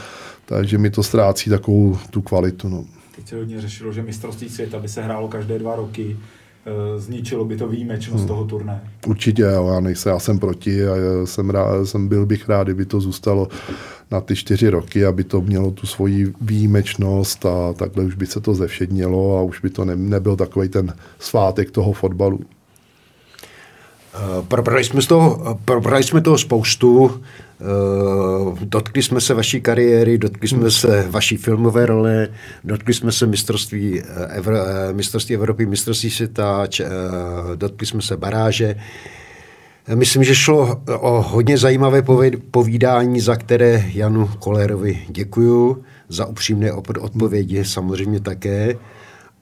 takže 0.45 0.77
mi 0.77 0.89
to 0.89 1.03
ztrácí 1.03 1.49
takovou 1.49 1.97
tu 2.09 2.21
kvalitu. 2.21 2.69
No. 2.69 2.85
Teď 3.15 3.27
se 3.27 3.35
hodně 3.35 3.61
řešilo, 3.61 3.93
že 3.93 4.03
mistrovství 4.03 4.49
světa 4.49 4.79
by 4.79 4.87
se 4.87 5.01
hrálo 5.01 5.27
každé 5.27 5.59
dva 5.59 5.75
roky 5.75 6.17
zničilo 6.97 7.45
by 7.45 7.57
to 7.57 7.67
výjimečnost 7.67 8.19
hmm. 8.19 8.27
toho 8.27 8.45
turné. 8.45 8.81
Určitě, 9.07 9.41
jo, 9.41 9.67
já 9.73 9.79
nejsem, 9.79 10.11
já 10.11 10.19
jsem 10.19 10.39
proti 10.39 10.87
a 10.87 10.95
jsem, 11.25 11.49
rád, 11.49 11.85
jsem 11.85 12.07
byl 12.07 12.25
bych 12.25 12.49
rád, 12.49 12.63
kdyby 12.63 12.85
to 12.85 13.01
zůstalo 13.01 13.47
na 14.11 14.21
ty 14.21 14.35
čtyři 14.35 14.69
roky, 14.69 15.05
aby 15.05 15.23
to 15.23 15.41
mělo 15.41 15.71
tu 15.71 15.87
svoji 15.87 16.33
výjimečnost 16.41 17.45
a 17.45 17.73
takhle 17.73 18.03
už 18.03 18.15
by 18.15 18.25
se 18.25 18.41
to 18.41 18.53
zevšednilo 18.53 19.37
a 19.37 19.41
už 19.41 19.61
by 19.61 19.69
to 19.69 19.85
ne, 19.85 19.95
nebyl 19.95 20.35
takový 20.35 20.69
ten 20.69 20.93
svátek 21.19 21.71
toho 21.71 21.93
fotbalu. 21.93 22.39
Probrali 24.47 24.83
jsme, 24.83 25.01
z 25.01 25.07
toho, 25.07 25.57
probrali 25.65 26.03
jsme 26.03 26.21
toho 26.21 26.37
spoustu, 26.37 27.21
dotkli 28.63 29.03
jsme 29.03 29.21
se 29.21 29.33
vaší 29.33 29.61
kariéry, 29.61 30.17
dotkli 30.17 30.47
jsme 30.47 30.71
se 30.71 31.07
vaší 31.09 31.37
filmové 31.37 31.85
role, 31.85 32.27
dotkli 32.63 32.93
jsme 32.93 33.11
se 33.11 33.25
mistrovství, 33.25 34.01
Evro, 34.29 34.57
mistrovství 34.91 35.35
Evropy, 35.35 35.65
mistrovství 35.65 36.09
světa, 36.11 36.67
dotkli 37.55 37.87
jsme 37.87 38.01
se 38.01 38.17
baráže. 38.17 38.75
Myslím, 39.95 40.23
že 40.23 40.35
šlo 40.35 40.81
o 40.99 41.21
hodně 41.21 41.57
zajímavé 41.57 42.03
povídání, 42.51 43.19
za 43.19 43.35
které 43.35 43.83
Janu 43.93 44.29
Kolerovi 44.39 44.99
děkuju, 45.09 45.83
za 46.09 46.25
upřímné 46.25 46.71
odpovědi 46.73 47.65
samozřejmě 47.65 48.19
také 48.19 48.75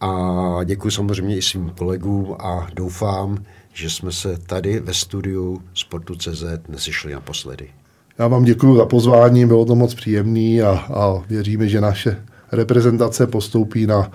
a 0.02 0.60
děkuji 0.66 0.90
samozřejmě 0.90 1.38
i 1.38 1.42
svým 1.42 1.70
kolegům 1.70 2.36
a 2.40 2.68
doufám, 2.76 3.38
že 3.74 3.90
jsme 3.90 4.12
se 4.12 4.38
tady 4.38 4.80
ve 4.80 4.94
studiu 4.94 5.62
Sportu.cz 5.74 6.44
nesešli 6.70 7.14
naposledy. 7.14 7.70
Já 8.18 8.28
vám 8.28 8.44
děkuji 8.44 8.78
za 8.78 8.86
pozvání, 8.86 9.46
bylo 9.46 9.66
to 9.66 9.76
moc 9.76 9.94
příjemný 9.94 10.62
a, 10.62 10.70
a 10.70 11.24
věříme, 11.30 11.68
že 11.68 11.82
naše 11.82 12.24
reprezentace 12.52 13.28
postoupí 13.28 13.88
na 13.88 14.12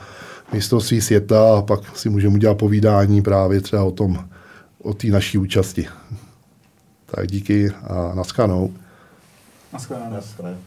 mistrovství 0.53 1.01
světa 1.01 1.59
a 1.59 1.63
pak 1.63 1.97
si 1.97 2.11
můžeme 2.11 2.35
udělat 2.35 2.59
povídání 2.59 3.23
právě 3.23 3.61
třeba 3.61 3.85
o 3.85 3.91
tom, 3.91 4.29
o 4.83 4.95
té 4.95 5.07
naší 5.07 5.39
účasti. 5.39 5.87
Tak 7.07 7.27
díky 7.27 7.71
a. 7.71 8.13
Naschledanou. 8.15 8.75
Naschledanou. 9.73 10.59